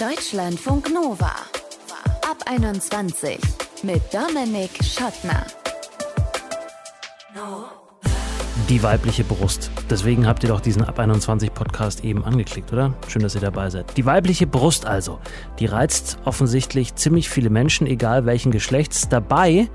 Deutschlandfunk 0.00 0.92
Nova. 0.92 1.30
Ab 2.28 2.38
21 2.46 3.38
mit 3.84 4.02
Dominik 4.12 4.70
Schottner. 4.82 5.46
Die 8.68 8.82
weibliche 8.82 9.22
Brust. 9.22 9.70
Deswegen 9.88 10.26
habt 10.26 10.42
ihr 10.42 10.48
doch 10.48 10.60
diesen 10.60 10.82
Ab 10.82 10.98
21 10.98 11.54
Podcast 11.54 12.02
eben 12.02 12.24
angeklickt, 12.24 12.72
oder? 12.72 12.92
Schön, 13.06 13.22
dass 13.22 13.36
ihr 13.36 13.40
dabei 13.40 13.70
seid. 13.70 13.96
Die 13.96 14.04
weibliche 14.04 14.48
Brust 14.48 14.84
also. 14.84 15.20
Die 15.60 15.66
reizt 15.66 16.18
offensichtlich 16.24 16.96
ziemlich 16.96 17.28
viele 17.28 17.50
Menschen, 17.50 17.86
egal 17.86 18.26
welchen 18.26 18.50
Geschlechts. 18.50 19.08
Dabei 19.08 19.68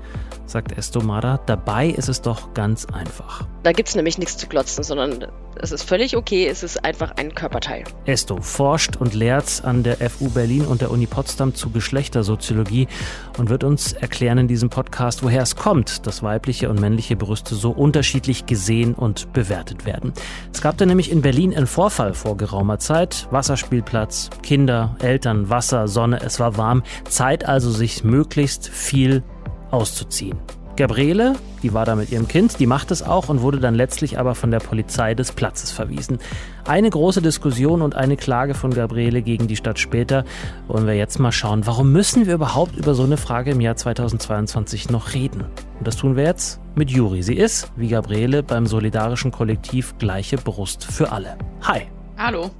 sagt 0.44 0.76
Estomada, 0.76 1.38
dabei 1.46 1.88
ist 1.88 2.10
es 2.10 2.20
doch 2.20 2.52
ganz 2.52 2.84
einfach. 2.84 3.46
Da 3.62 3.72
gibt 3.72 3.90
es 3.90 3.94
nämlich 3.94 4.16
nichts 4.16 4.38
zu 4.38 4.46
glotzen, 4.46 4.82
sondern 4.82 5.26
es 5.60 5.70
ist 5.70 5.82
völlig 5.82 6.16
okay, 6.16 6.46
es 6.46 6.62
ist 6.62 6.82
einfach 6.82 7.12
ein 7.16 7.34
Körperteil. 7.34 7.84
Esto 8.06 8.40
forscht 8.40 8.96
und 8.96 9.12
lehrt 9.12 9.62
an 9.64 9.82
der 9.82 9.96
FU 10.08 10.30
Berlin 10.30 10.64
und 10.64 10.80
der 10.80 10.90
Uni 10.90 11.04
Potsdam 11.06 11.54
zu 11.54 11.68
Geschlechtersoziologie 11.68 12.88
und 13.36 13.50
wird 13.50 13.62
uns 13.62 13.92
erklären 13.92 14.38
in 14.38 14.48
diesem 14.48 14.70
Podcast, 14.70 15.22
woher 15.22 15.42
es 15.42 15.56
kommt, 15.56 16.06
dass 16.06 16.22
weibliche 16.22 16.70
und 16.70 16.80
männliche 16.80 17.16
Brüste 17.16 17.54
so 17.54 17.70
unterschiedlich 17.70 18.46
gesehen 18.46 18.94
und 18.94 19.32
bewertet 19.34 19.84
werden. 19.84 20.14
Es 20.52 20.62
gab 20.62 20.78
da 20.78 20.86
nämlich 20.86 21.10
in 21.10 21.20
Berlin 21.20 21.54
einen 21.54 21.66
Vorfall 21.66 22.14
vor 22.14 22.38
geraumer 22.38 22.78
Zeit. 22.78 23.28
Wasserspielplatz, 23.30 24.30
Kinder, 24.42 24.96
Eltern, 25.00 25.50
Wasser, 25.50 25.86
Sonne, 25.86 26.20
es 26.22 26.40
war 26.40 26.56
warm. 26.56 26.82
Zeit 27.08 27.44
also, 27.46 27.70
sich 27.70 28.04
möglichst 28.04 28.68
viel 28.68 29.22
auszuziehen. 29.70 30.38
Gabriele, 30.80 31.34
die 31.62 31.74
war 31.74 31.84
da 31.84 31.94
mit 31.94 32.10
ihrem 32.10 32.26
Kind, 32.26 32.58
die 32.58 32.64
macht 32.64 32.90
es 32.90 33.02
auch 33.02 33.28
und 33.28 33.42
wurde 33.42 33.60
dann 33.60 33.74
letztlich 33.74 34.18
aber 34.18 34.34
von 34.34 34.50
der 34.50 34.60
Polizei 34.60 35.14
des 35.14 35.30
Platzes 35.30 35.70
verwiesen. 35.70 36.18
Eine 36.66 36.88
große 36.88 37.20
Diskussion 37.20 37.82
und 37.82 37.96
eine 37.96 38.16
Klage 38.16 38.54
von 38.54 38.72
Gabriele 38.72 39.20
gegen 39.20 39.46
die 39.46 39.56
Stadt 39.56 39.78
später. 39.78 40.24
Wollen 40.68 40.86
wir 40.86 40.94
jetzt 40.94 41.18
mal 41.18 41.32
schauen, 41.32 41.66
warum 41.66 41.92
müssen 41.92 42.24
wir 42.24 42.32
überhaupt 42.32 42.78
über 42.78 42.94
so 42.94 43.02
eine 43.02 43.18
Frage 43.18 43.50
im 43.50 43.60
Jahr 43.60 43.76
2022 43.76 44.88
noch 44.88 45.12
reden? 45.12 45.44
Und 45.78 45.86
das 45.86 45.96
tun 45.96 46.16
wir 46.16 46.24
jetzt 46.24 46.62
mit 46.74 46.90
Juri. 46.90 47.22
Sie 47.22 47.36
ist, 47.36 47.70
wie 47.76 47.88
Gabriele, 47.88 48.42
beim 48.42 48.64
solidarischen 48.64 49.32
Kollektiv 49.32 49.98
Gleiche 49.98 50.38
Brust 50.38 50.82
für 50.82 51.12
alle. 51.12 51.36
Hi. 51.60 51.82
Hallo. 52.16 52.52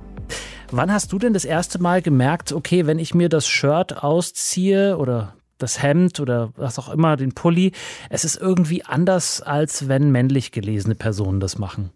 Wann 0.71 0.93
hast 0.93 1.11
du 1.15 1.19
denn 1.19 1.33
das 1.33 1.47
erste 1.47 1.81
Mal 1.81 2.03
gemerkt, 2.03 2.53
okay, 2.53 2.87
wenn 2.87 2.99
ich 2.99 3.15
mir 3.15 3.31
das 3.31 3.49
Shirt 3.49 4.05
ausziehe 4.05 4.99
oder 4.99 5.33
das 5.63 5.83
Hemd 5.83 6.21
oder 6.21 6.53
was 6.57 6.79
auch 6.79 6.89
immer, 6.89 7.17
den 7.17 7.35
Pulli. 7.35 7.73
Es 8.09 8.25
ist 8.25 8.37
irgendwie 8.37 8.85
anders, 8.85 9.41
als 9.41 9.89
wenn 9.89 10.11
männlich 10.11 10.53
gelesene 10.53 10.95
Personen 10.95 11.41
das 11.41 11.59
machen. 11.59 11.91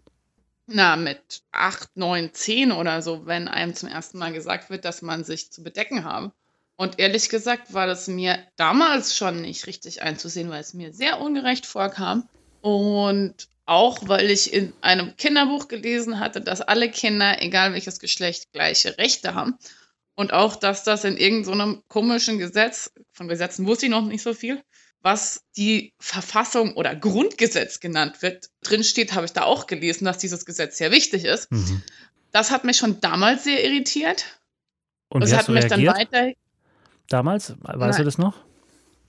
Na, 0.67 0.95
mit 0.95 1.43
acht, 1.51 1.95
neun, 1.95 2.33
zehn 2.33 2.71
oder 2.71 3.01
so, 3.01 3.25
wenn 3.25 3.47
einem 3.47 3.75
zum 3.75 3.89
ersten 3.89 4.17
Mal 4.17 4.33
gesagt 4.33 4.69
wird, 4.69 4.83
dass 4.83 5.01
man 5.01 5.23
sich 5.23 5.51
zu 5.51 5.61
bedecken 5.63 6.03
habe. 6.03 6.31
Und 6.75 6.99
ehrlich 6.99 7.29
gesagt 7.29 7.73
war 7.73 7.87
das 7.87 8.07
mir 8.07 8.39
damals 8.57 9.15
schon 9.15 9.41
nicht 9.41 9.67
richtig 9.67 10.01
einzusehen, 10.01 10.49
weil 10.49 10.61
es 10.61 10.73
mir 10.73 10.91
sehr 10.91 11.21
ungerecht 11.21 11.65
vorkam. 11.65 12.27
Und 12.61 13.47
auch 13.65 14.07
weil 14.07 14.29
ich 14.29 14.53
in 14.53 14.73
einem 14.81 15.15
Kinderbuch 15.17 15.67
gelesen 15.67 16.19
hatte, 16.19 16.41
dass 16.41 16.61
alle 16.61 16.89
Kinder, 16.89 17.41
egal 17.41 17.73
welches 17.73 17.99
Geschlecht, 17.99 18.51
gleiche 18.51 18.97
Rechte 18.97 19.35
haben. 19.35 19.57
Und 20.15 20.31
auch, 20.31 20.55
dass 20.55 20.83
das 20.83 21.03
in 21.03 21.17
irgendeinem 21.17 21.75
so 21.75 21.83
komischen 21.89 22.37
Gesetz, 22.39 22.91
von 23.11 23.27
Gesetzen 23.27 23.67
wusste 23.67 23.85
ich 23.85 23.91
noch 23.91 24.05
nicht 24.05 24.23
so 24.23 24.33
viel, 24.33 24.63
was 25.01 25.43
die 25.55 25.93
Verfassung 25.99 26.73
oder 26.73 26.95
Grundgesetz 26.95 27.79
genannt 27.79 28.21
wird, 28.21 28.49
drinsteht, 28.63 29.13
habe 29.13 29.25
ich 29.25 29.33
da 29.33 29.43
auch 29.43 29.67
gelesen, 29.67 30.05
dass 30.05 30.17
dieses 30.17 30.45
Gesetz 30.45 30.77
sehr 30.77 30.91
wichtig 30.91 31.25
ist. 31.25 31.51
Mhm. 31.51 31.83
Das 32.31 32.49
hat 32.49 32.63
mich 32.63 32.77
schon 32.77 33.01
damals 33.01 33.43
sehr 33.43 33.63
irritiert. 33.63 34.25
Und 35.09 35.21
das 35.21 35.33
hat 35.33 35.47
mich 35.49 35.65
reagiert? 35.65 35.95
dann 35.95 35.95
weiter. 35.95 36.33
Damals, 37.07 37.53
weißt 37.61 37.77
Nein. 37.77 37.97
du 37.97 38.03
das 38.03 38.17
noch? 38.17 38.33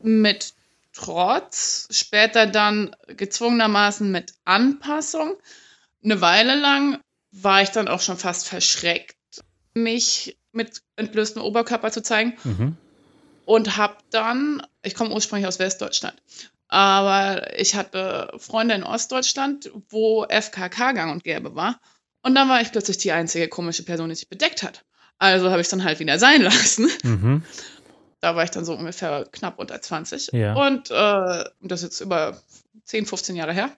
Mit 0.01 0.55
Trotz, 0.97 1.89
später 1.91 2.47
dann 2.47 2.97
gezwungenermaßen 3.07 4.11
mit 4.11 4.33
Anpassung. 4.47 5.37
Eine 6.03 6.23
Weile 6.23 6.59
lang 6.59 7.01
war 7.33 7.61
ich 7.61 7.69
dann 7.69 7.87
auch 7.87 8.01
schon 8.01 8.17
fast 8.17 8.49
verschreckt, 8.49 9.17
mich 9.75 10.39
mit 10.57 10.83
entblößtem 10.97 11.43
Oberkörper 11.43 11.93
zu 11.93 12.03
zeigen. 12.03 12.35
Mhm. 12.45 12.77
Und 13.45 13.77
habe 13.77 13.97
dann, 14.11 14.61
ich 14.83 14.97
komme 14.97 15.15
ursprünglich 15.15 15.47
aus 15.47 15.61
Westdeutschland, 15.61 16.21
aber 16.67 17.57
ich 17.57 17.77
hatte 17.77 18.33
Freunde 18.39 18.75
in 18.75 18.83
Ostdeutschland, 18.83 19.71
wo 19.89 20.27
FKK 20.29 20.93
gang 20.93 21.13
und 21.13 21.23
gäbe 21.23 21.55
war. 21.55 21.81
Und 22.23 22.35
dann 22.35 22.49
war 22.49 22.61
ich 22.61 22.73
plötzlich 22.73 22.99
die 22.99 23.13
einzige 23.13 23.47
komische 23.47 23.85
Person, 23.85 24.09
die 24.09 24.17
sich 24.17 24.29
bedeckt 24.29 24.65
hat. 24.65 24.85
Also 25.19 25.51
habe 25.51 25.61
ich 25.61 25.67
es 25.67 25.71
dann 25.71 25.85
halt 25.85 26.01
wieder 26.01 26.19
sein 26.19 26.43
lassen. 26.43 26.91
Mhm. 27.05 27.45
Da 28.21 28.35
war 28.35 28.43
ich 28.43 28.51
dann 28.51 28.65
so 28.65 28.75
ungefähr 28.75 29.27
knapp 29.31 29.61
unter 29.61 29.81
20. 29.81 30.33
Ja. 30.33 30.55
Und 30.55 30.91
äh, 30.91 31.45
das 31.61 31.83
ist 31.83 31.85
jetzt 31.85 32.01
über 32.01 32.43
10, 32.85 33.07
15 33.07 33.37
Jahre 33.37 33.53
her. 33.53 33.71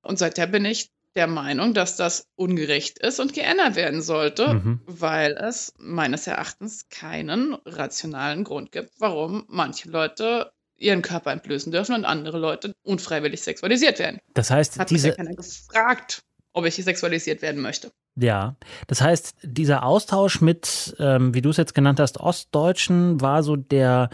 Und 0.00 0.18
seither 0.18 0.46
bin 0.46 0.64
ich 0.64 0.90
der 1.16 1.26
Meinung, 1.26 1.74
dass 1.74 1.96
das 1.96 2.26
ungerecht 2.36 2.98
ist 2.98 3.20
und 3.20 3.32
geändert 3.32 3.76
werden 3.76 4.02
sollte, 4.02 4.54
mhm. 4.54 4.80
weil 4.86 5.32
es 5.32 5.72
meines 5.78 6.26
Erachtens 6.26 6.88
keinen 6.88 7.54
rationalen 7.64 8.44
Grund 8.44 8.72
gibt, 8.72 8.90
warum 8.98 9.44
manche 9.48 9.88
Leute 9.90 10.52
ihren 10.76 11.02
Körper 11.02 11.32
entblößen 11.32 11.70
dürfen 11.70 11.94
und 11.94 12.04
andere 12.04 12.38
Leute 12.38 12.74
unfreiwillig 12.82 13.42
sexualisiert 13.42 13.98
werden. 13.98 14.18
Das 14.34 14.50
heißt, 14.50 14.78
hat 14.78 14.90
diese... 14.90 15.08
mich 15.08 15.16
ja 15.16 15.24
keiner 15.24 15.36
gefragt, 15.36 16.22
ob 16.52 16.66
ich 16.66 16.74
sexualisiert 16.76 17.42
werden 17.42 17.60
möchte. 17.60 17.92
Ja, 18.16 18.56
das 18.86 19.00
heißt, 19.00 19.34
dieser 19.42 19.84
Austausch 19.84 20.40
mit, 20.40 20.94
ähm, 20.98 21.34
wie 21.34 21.42
du 21.42 21.50
es 21.50 21.56
jetzt 21.56 21.74
genannt 21.74 21.98
hast, 21.98 22.18
Ostdeutschen 22.18 23.20
war 23.20 23.42
so 23.42 23.56
der 23.56 24.10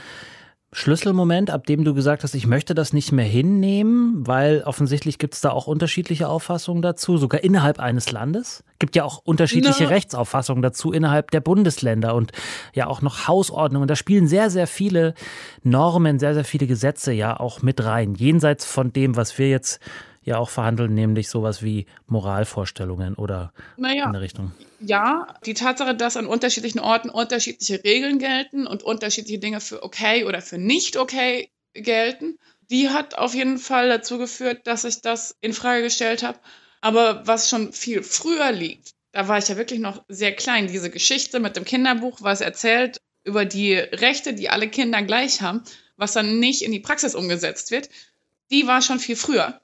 Schlüsselmoment, 0.73 1.51
ab 1.51 1.67
dem 1.67 1.83
du 1.83 1.95
gesagt 1.95 2.23
hast, 2.23 2.35
ich 2.37 2.47
möchte 2.47 2.75
das 2.75 2.93
nicht 2.93 3.11
mehr 3.11 3.25
hinnehmen, 3.25 4.25
weil 4.25 4.63
offensichtlich 4.63 5.19
gibt 5.19 5.35
es 5.35 5.41
da 5.41 5.51
auch 5.51 5.67
unterschiedliche 5.67 6.29
Auffassungen 6.29 6.81
dazu, 6.81 7.19
sogar 7.19 7.43
innerhalb 7.43 7.81
eines 7.81 8.13
Landes. 8.13 8.63
Gibt 8.79 8.95
ja 8.95 9.03
auch 9.03 9.19
unterschiedliche 9.25 9.85
no. 9.85 9.89
Rechtsauffassungen 9.89 10.63
dazu 10.63 10.93
innerhalb 10.93 11.33
der 11.33 11.41
Bundesländer 11.41 12.15
und 12.15 12.31
ja 12.73 12.87
auch 12.87 13.03
noch 13.03 13.27
Hausordnungen. 13.27 13.89
Da 13.89 13.97
spielen 13.97 14.29
sehr, 14.29 14.49
sehr 14.49 14.69
viele 14.69 15.15
Normen, 15.65 16.21
sehr, 16.21 16.35
sehr 16.35 16.45
viele 16.45 16.69
Gesetze 16.69 17.13
ja 17.13 17.39
auch 17.39 17.63
mit 17.63 17.83
rein. 17.83 18.15
Jenseits 18.15 18.65
von 18.65 18.93
dem, 18.93 19.17
was 19.17 19.39
wir 19.39 19.51
jetzt 19.51 19.81
ja 20.23 20.39
auch 20.39 20.51
verhandeln, 20.51 20.95
nämlich 20.95 21.29
sowas 21.29 21.63
wie 21.63 21.87
Moralvorstellungen 22.07 23.15
oder 23.15 23.53
naja, 23.77 24.07
in 24.07 24.13
der 24.13 24.21
Richtung. 24.21 24.53
Ja, 24.81 25.35
die 25.47 25.55
Tatsache, 25.55 25.95
dass 25.95 26.17
an 26.17 26.27
unterschiedlichen 26.27 26.79
Orten 26.79 27.11
unterschiedliche 27.11 27.83
Regeln 27.85 28.19
gelten 28.19 28.67
und 28.67 28.83
unterschiedliche 28.83 29.39
Dinge 29.39 29.61
für 29.61 29.83
okay 29.83 30.25
oder 30.25 30.43
für 30.43 30.59
nicht 30.59 30.97
okay 30.97 31.51
gelten, 31.73 32.39
die 32.71 32.91
hat 32.91 33.17
auf 33.17 33.35
jeden 33.35 33.59
Fall 33.59 33.89
dazu 33.89 34.19
geführt, 34.19 34.67
dass 34.67 34.85
ich 34.85 35.01
das 35.01 35.37
in 35.41 35.53
Frage 35.53 35.83
gestellt 35.83 36.23
habe. 36.23 36.39
Aber 36.81 37.27
was 37.27 37.49
schon 37.49 37.73
viel 37.73 38.03
früher 38.03 38.53
liegt, 38.53 38.93
da 39.13 39.27
war 39.27 39.39
ich 39.39 39.49
ja 39.49 39.57
wirklich 39.57 39.81
noch 39.81 40.05
sehr 40.09 40.33
klein. 40.35 40.69
Diese 40.69 40.91
Geschichte 40.91 41.41
mit 41.41 41.57
dem 41.57 41.65
Kinderbuch, 41.65 42.19
was 42.21 42.41
erzählt 42.41 42.99
über 43.25 43.45
die 43.45 43.75
Rechte, 43.75 44.35
die 44.35 44.49
alle 44.49 44.69
Kinder 44.69 45.03
gleich 45.03 45.43
haben, 45.43 45.63
was 45.97 46.13
dann 46.13 46.39
nicht 46.39 46.63
in 46.63 46.73
die 46.73 46.81
Praxis 46.81 47.15
umgesetzt 47.15 47.71
wird, 47.71 47.91
die 48.51 48.67
war 48.67 48.83
schon 48.83 48.99
viel 48.99 49.17
früher 49.17 49.61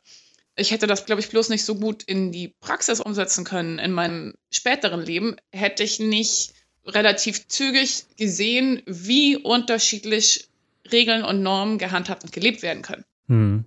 ich 0.56 0.70
hätte 0.70 0.86
das, 0.86 1.04
glaube 1.04 1.20
ich, 1.20 1.28
bloß 1.28 1.50
nicht 1.50 1.64
so 1.64 1.74
gut 1.76 2.02
in 2.02 2.32
die 2.32 2.48
Praxis 2.48 3.00
umsetzen 3.00 3.44
können 3.44 3.78
in 3.78 3.92
meinem 3.92 4.34
späteren 4.50 5.00
Leben, 5.00 5.36
hätte 5.52 5.82
ich 5.82 6.00
nicht 6.00 6.54
relativ 6.86 7.46
zügig 7.48 8.04
gesehen, 8.16 8.82
wie 8.86 9.36
unterschiedlich 9.36 10.48
Regeln 10.90 11.24
und 11.24 11.42
Normen 11.42 11.78
gehandhabt 11.78 12.24
und 12.24 12.32
gelebt 12.32 12.62
werden 12.62 12.82
können. 12.82 13.04
Hm. 13.28 13.64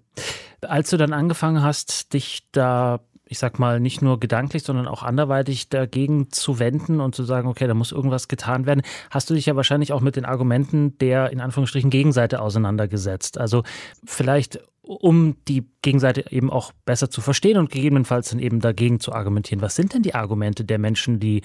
Als 0.62 0.90
du 0.90 0.98
dann 0.98 1.14
angefangen 1.14 1.62
hast, 1.62 2.14
dich 2.14 2.42
da, 2.52 3.02
ich 3.30 3.38
sag 3.38 3.60
mal, 3.60 3.80
nicht 3.80 4.02
nur 4.02 4.20
gedanklich, 4.20 4.64
sondern 4.64 4.88
auch 4.88 5.04
anderweitig 5.04 5.70
dagegen 5.70 6.32
zu 6.32 6.58
wenden 6.58 7.00
und 7.00 7.14
zu 7.14 7.24
sagen, 7.24 7.48
okay, 7.48 7.68
da 7.68 7.76
muss 7.76 7.92
irgendwas 7.92 8.28
getan 8.28 8.66
werden, 8.66 8.82
hast 9.12 9.30
du 9.30 9.36
dich 9.36 9.46
ja 9.46 9.56
wahrscheinlich 9.56 9.94
auch 9.94 10.02
mit 10.02 10.16
den 10.16 10.26
Argumenten 10.26 10.98
der 10.98 11.32
in 11.32 11.40
Anführungsstrichen 11.40 11.92
Gegenseite 11.92 12.42
auseinandergesetzt. 12.42 13.38
Also 13.38 13.64
vielleicht 14.04 14.60
um 14.82 15.36
die 15.48 15.70
Gegenseite 15.84 16.32
eben 16.32 16.50
auch 16.50 16.72
besser 16.86 17.12
zu 17.12 17.22
verstehen 17.22 17.58
und 17.58 17.70
gegebenenfalls 17.70 18.32
dann 18.32 18.40
eben 18.40 18.60
dagegen 18.62 19.00
zu 19.00 19.14
argumentieren. 19.14 19.62
Was 19.62 19.76
sind 19.76 19.94
denn 19.94 20.02
die 20.02 20.16
Argumente 20.16 20.66
der 20.66 20.80
Menschen, 20.80 21.20
die 21.20 21.44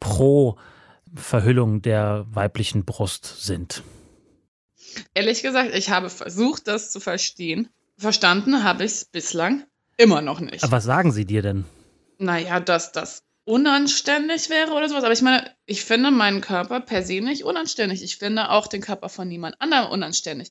pro 0.00 0.56
Verhüllung 1.14 1.82
der 1.82 2.24
weiblichen 2.30 2.86
Brust 2.86 3.44
sind? 3.44 3.82
Ehrlich 5.12 5.42
gesagt, 5.42 5.74
ich 5.74 5.90
habe 5.90 6.08
versucht, 6.08 6.66
das 6.66 6.90
zu 6.90 6.98
verstehen. 6.98 7.68
Verstanden 7.98 8.64
habe 8.64 8.84
ich 8.84 8.92
es 8.92 9.04
bislang 9.04 9.64
immer 9.96 10.22
noch 10.22 10.40
nicht. 10.40 10.62
Aber 10.62 10.72
was 10.72 10.84
sagen 10.84 11.12
sie 11.12 11.24
dir 11.24 11.42
denn? 11.42 11.64
Naja, 12.18 12.60
dass 12.60 12.92
das 12.92 13.22
unanständig 13.44 14.50
wäre 14.50 14.72
oder 14.72 14.88
sowas. 14.88 15.04
Aber 15.04 15.12
ich 15.12 15.22
meine, 15.22 15.50
ich 15.66 15.84
finde 15.84 16.10
meinen 16.10 16.40
Körper 16.40 16.80
per 16.80 17.02
se 17.02 17.20
nicht 17.20 17.44
unanständig. 17.44 18.02
Ich 18.02 18.16
finde 18.16 18.50
auch 18.50 18.66
den 18.66 18.82
Körper 18.82 19.08
von 19.08 19.28
niemand 19.28 19.60
anderem 19.60 19.90
unanständig. 19.90 20.50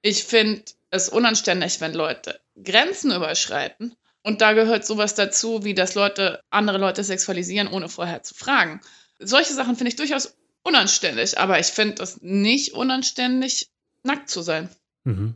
Ich 0.00 0.24
finde 0.24 0.62
es 0.90 1.08
unanständig, 1.08 1.80
wenn 1.80 1.92
Leute 1.92 2.40
Grenzen 2.62 3.12
überschreiten. 3.12 3.94
Und 4.22 4.40
da 4.40 4.54
gehört 4.54 4.86
sowas 4.86 5.14
dazu, 5.14 5.64
wie 5.64 5.74
dass 5.74 5.94
Leute 5.94 6.40
andere 6.48 6.78
Leute 6.78 7.04
sexualisieren, 7.04 7.68
ohne 7.68 7.90
vorher 7.90 8.22
zu 8.22 8.34
fragen. 8.34 8.80
Solche 9.18 9.52
Sachen 9.52 9.76
finde 9.76 9.90
ich 9.90 9.96
durchaus 9.96 10.34
unanständig. 10.62 11.38
Aber 11.38 11.60
ich 11.60 11.66
finde 11.66 12.02
es 12.02 12.22
nicht 12.22 12.72
unanständig, 12.72 13.68
nackt 14.02 14.30
zu 14.30 14.40
sein. 14.40 14.70
Mhm. 15.04 15.34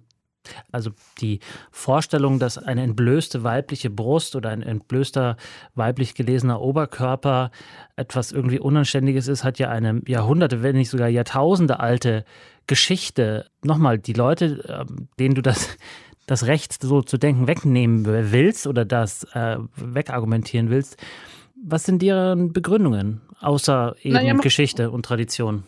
Also 0.73 0.91
die 1.21 1.41
Vorstellung, 1.71 2.39
dass 2.39 2.59
eine 2.59 2.83
entblößte 2.83 3.45
weibliche 3.45 3.91
Brust 3.91 4.37
oder 4.37 4.51
ein 4.51 4.63
entblößter 4.63 5.37
weiblich 5.75 6.15
gelesener 6.15 6.61
Oberkörper 6.61 7.51
etwas 7.97 8.33
irgendwie 8.33 8.61
Unanständiges 8.61 9.29
ist, 9.29 9.45
hat 9.45 9.59
ja 9.59 9.71
eine 9.71 10.03
Jahrhunderte, 10.07 10.63
wenn 10.63 10.77
nicht 10.77 10.91
sogar 10.91 11.09
Jahrtausende 11.09 11.81
alte 11.81 12.25
Geschichte. 12.67 13.47
Nochmal, 13.63 13.99
die 13.99 14.13
Leute, 14.13 14.65
ähm, 14.69 15.09
denen 15.19 15.35
du 15.35 15.43
das, 15.43 15.77
das 16.27 16.47
Recht 16.47 16.81
so 16.83 17.03
zu 17.03 17.19
denken 17.19 17.47
wegnehmen 17.47 18.05
willst 18.07 18.67
oder 18.67 18.85
das 18.85 19.25
äh, 19.35 19.57
wegargumentieren 19.77 20.71
willst, 20.71 20.97
was 21.61 21.85
sind 21.85 22.03
deren 22.03 22.53
Begründungen, 22.53 23.21
außer 23.41 23.97
eben 24.03 24.15
naja, 24.15 24.35
Geschichte 24.35 24.91
und 24.91 25.05
Tradition? 25.05 25.65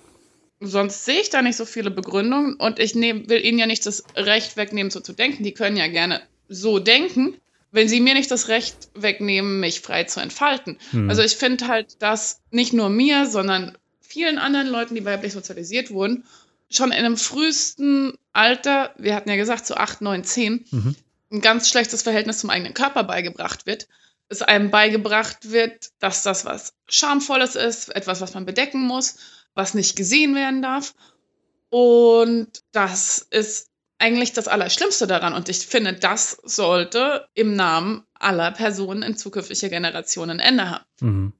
Sonst 0.60 1.06
sehe 1.06 1.20
ich 1.20 1.30
da 1.30 1.42
nicht 1.42 1.56
so 1.56 1.64
viele 1.64 1.90
Begründungen 1.90 2.54
und 2.54 2.78
ich 2.78 2.94
nehm, 2.94 3.28
will 3.28 3.44
ihnen 3.44 3.58
ja 3.58 3.66
nicht 3.66 3.86
das 3.86 4.04
Recht 4.14 4.56
wegnehmen, 4.56 4.90
so 4.90 5.00
zu 5.00 5.14
denken. 5.14 5.42
Die 5.42 5.54
können 5.54 5.76
ja 5.76 5.88
gerne 5.88 6.20
so 6.48 6.78
denken, 6.78 7.34
wenn 7.72 7.88
sie 7.88 8.00
mir 8.00 8.14
nicht 8.14 8.30
das 8.30 8.48
Recht 8.48 8.90
wegnehmen, 8.94 9.60
mich 9.60 9.80
frei 9.80 10.04
zu 10.04 10.20
entfalten. 10.20 10.78
Hm. 10.90 11.08
Also 11.08 11.22
ich 11.22 11.36
finde 11.36 11.68
halt, 11.68 12.02
dass 12.02 12.40
nicht 12.50 12.72
nur 12.72 12.90
mir, 12.90 13.26
sondern 13.26 13.78
vielen 14.00 14.38
anderen 14.38 14.66
Leuten, 14.66 14.94
die 14.94 15.04
weiblich 15.04 15.32
sozialisiert 15.32 15.90
wurden, 15.90 16.24
schon 16.68 16.92
in 16.92 16.98
einem 16.98 17.16
frühesten 17.16 18.12
Alter, 18.32 18.94
wir 18.98 19.14
hatten 19.14 19.30
ja 19.30 19.36
gesagt, 19.36 19.66
so 19.66 19.74
8, 19.74 20.02
9, 20.02 20.24
10, 20.24 20.64
mhm. 20.70 20.96
ein 21.32 21.40
ganz 21.40 21.68
schlechtes 21.68 22.02
Verhältnis 22.02 22.38
zum 22.38 22.50
eigenen 22.50 22.74
Körper 22.74 23.04
beigebracht 23.04 23.66
wird. 23.66 23.88
Es 24.28 24.42
einem 24.42 24.70
beigebracht 24.70 25.50
wird, 25.50 25.90
dass 25.98 26.22
das 26.22 26.44
was 26.44 26.74
Schamvolles 26.88 27.56
ist, 27.56 27.94
etwas, 27.94 28.20
was 28.20 28.34
man 28.34 28.46
bedecken 28.46 28.80
muss 28.80 29.16
was 29.54 29.74
nicht 29.74 29.96
gesehen 29.96 30.34
werden 30.34 30.62
darf. 30.62 30.94
Und 31.70 32.62
das 32.72 33.26
ist 33.30 33.70
eigentlich 33.98 34.32
das 34.32 34.48
Allerschlimmste 34.48 35.06
daran. 35.06 35.34
Und 35.34 35.48
ich 35.48 35.66
finde, 35.66 35.92
das 35.92 36.38
sollte 36.44 37.26
im 37.34 37.54
Namen 37.54 38.04
aller 38.14 38.50
Personen 38.50 39.02
in 39.02 39.16
zukünftiger 39.16 39.68
Generationen 39.68 40.40
ein 40.40 40.48
Ende 40.48 40.70
haben. 40.70 40.84
Mhm. 41.00 41.32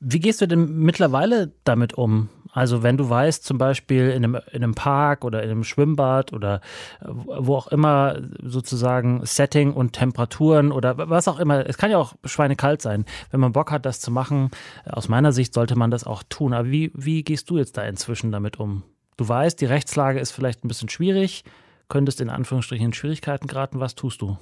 Wie 0.00 0.20
gehst 0.20 0.40
du 0.40 0.46
denn 0.46 0.78
mittlerweile 0.78 1.52
damit 1.64 1.94
um? 1.94 2.28
Also 2.52 2.82
wenn 2.82 2.96
du 2.96 3.08
weißt, 3.08 3.44
zum 3.44 3.58
Beispiel 3.58 4.10
in 4.10 4.24
einem, 4.24 4.40
in 4.52 4.62
einem 4.62 4.74
Park 4.74 5.24
oder 5.24 5.42
in 5.42 5.50
einem 5.50 5.64
Schwimmbad 5.64 6.32
oder 6.32 6.60
äh, 7.00 7.06
wo 7.08 7.56
auch 7.56 7.68
immer 7.68 8.20
sozusagen 8.42 9.24
Setting 9.24 9.72
und 9.72 9.92
Temperaturen 9.92 10.72
oder 10.72 10.96
was 11.08 11.28
auch 11.28 11.38
immer, 11.38 11.66
es 11.66 11.78
kann 11.78 11.90
ja 11.90 11.98
auch 11.98 12.14
schweinekalt 12.24 12.82
sein. 12.82 13.04
Wenn 13.30 13.40
man 13.40 13.52
Bock 13.52 13.70
hat, 13.70 13.86
das 13.86 14.00
zu 14.00 14.10
machen, 14.10 14.50
aus 14.86 15.08
meiner 15.08 15.32
Sicht 15.32 15.54
sollte 15.54 15.76
man 15.76 15.90
das 15.90 16.04
auch 16.04 16.22
tun. 16.28 16.54
Aber 16.54 16.70
wie, 16.70 16.90
wie 16.94 17.22
gehst 17.22 17.50
du 17.50 17.58
jetzt 17.58 17.76
da 17.76 17.82
inzwischen 17.82 18.32
damit 18.32 18.58
um? 18.58 18.82
Du 19.16 19.28
weißt, 19.28 19.60
die 19.60 19.66
Rechtslage 19.66 20.20
ist 20.20 20.30
vielleicht 20.30 20.64
ein 20.64 20.68
bisschen 20.68 20.88
schwierig, 20.88 21.44
könntest 21.88 22.20
in 22.20 22.30
Anführungsstrichen 22.30 22.86
in 22.86 22.92
Schwierigkeiten 22.92 23.46
geraten. 23.46 23.80
Was 23.80 23.94
tust 23.94 24.22
du? 24.22 24.38